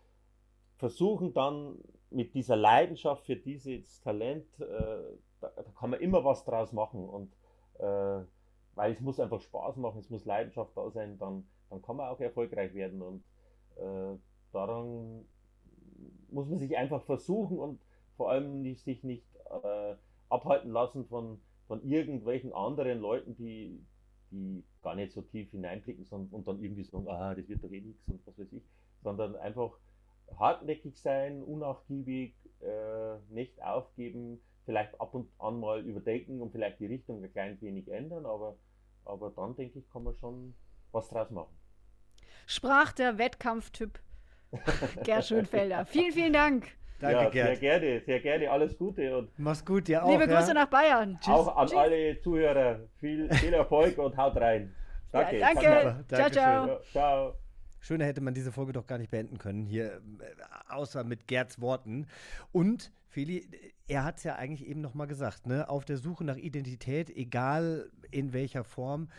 [0.75, 1.77] versuchen dann
[2.09, 4.65] mit dieser Leidenschaft für dieses Talent, äh,
[5.39, 7.07] da, da, kann man immer was draus machen.
[7.07, 7.31] Und
[7.79, 8.25] äh,
[8.75, 12.09] weil es muss einfach Spaß machen, es muss Leidenschaft da sein, dann, dann kann man
[12.09, 13.01] auch erfolgreich werden.
[13.01, 13.23] Und
[13.77, 14.17] äh,
[14.51, 15.25] daran
[16.31, 17.79] muss man sich einfach versuchen und
[18.17, 19.23] vor allem nicht, sich nicht
[19.63, 19.95] äh,
[20.29, 23.79] abhalten lassen von, von irgendwelchen anderen Leuten, die,
[24.31, 27.71] die gar nicht so tief hineinblicken sondern, und dann irgendwie sagen, ah, das wird doch
[27.71, 28.63] eh nichts und was weiß ich,
[29.03, 29.71] sondern einfach
[30.37, 36.85] hartnäckig sein, unnachgiebig, äh, nicht aufgeben, vielleicht ab und an mal überdenken und vielleicht die
[36.85, 38.55] Richtung ein klein wenig ändern, aber,
[39.05, 40.53] aber dann denke ich, kann man schon
[40.91, 41.55] was draus machen.
[42.45, 43.99] Sprach der Wettkampftyp
[45.03, 45.85] Gerd Schönfelder.
[45.85, 46.67] vielen, vielen Dank.
[46.99, 47.59] Danke, ja, Gerd.
[47.59, 48.51] Sehr gerne, sehr gerne.
[48.51, 49.17] Alles Gute.
[49.17, 50.11] Und Mach's gut, dir auch.
[50.11, 50.53] Liebe Grüße ja.
[50.53, 51.17] nach Bayern.
[51.21, 51.33] Tschüss.
[51.33, 51.77] Auch an Tschüss.
[51.77, 52.79] alle Zuhörer.
[52.99, 54.75] Viel, viel Erfolg und haut rein.
[55.11, 55.39] Danke.
[55.39, 56.05] Ja, danke.
[56.09, 56.79] Ciao, ciao.
[56.91, 57.33] ciao.
[57.79, 60.01] Schöner hätte man diese Folge doch gar nicht beenden können, hier,
[60.67, 62.07] außer mit Gerds Worten.
[62.51, 63.47] Und, Feli,
[63.87, 65.69] er hat es ja eigentlich eben nochmal gesagt, ne?
[65.69, 69.09] auf der Suche nach Identität, egal in welcher Form,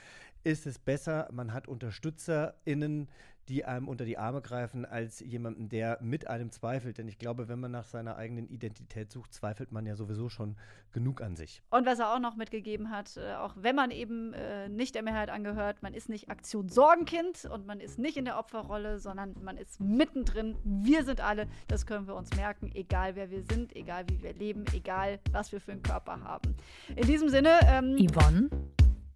[0.45, 3.09] ist es besser, man hat UnterstützerInnen,
[3.51, 6.99] die einem unter die Arme greifen, als jemanden, der mit einem zweifelt.
[6.99, 10.57] Denn ich glaube, wenn man nach seiner eigenen Identität sucht, zweifelt man ja sowieso schon
[10.93, 11.63] genug an sich.
[11.71, 15.03] Und was er auch noch mitgegeben hat, äh, auch wenn man eben äh, nicht der
[15.03, 19.35] Mehrheit angehört, man ist nicht Aktion Sorgenkind und man ist nicht in der Opferrolle, sondern
[19.43, 20.57] man ist mittendrin.
[20.65, 24.33] Wir sind alle, das können wir uns merken, egal wer wir sind, egal wie wir
[24.33, 26.55] leben, egal was wir für einen Körper haben.
[26.95, 28.49] In diesem Sinne, ähm, Yvonne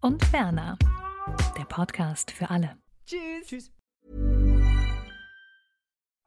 [0.01, 0.77] und Werner,
[1.57, 2.77] der Podcast für alle.
[3.07, 3.47] Tschüss.
[3.47, 3.84] Tschüss.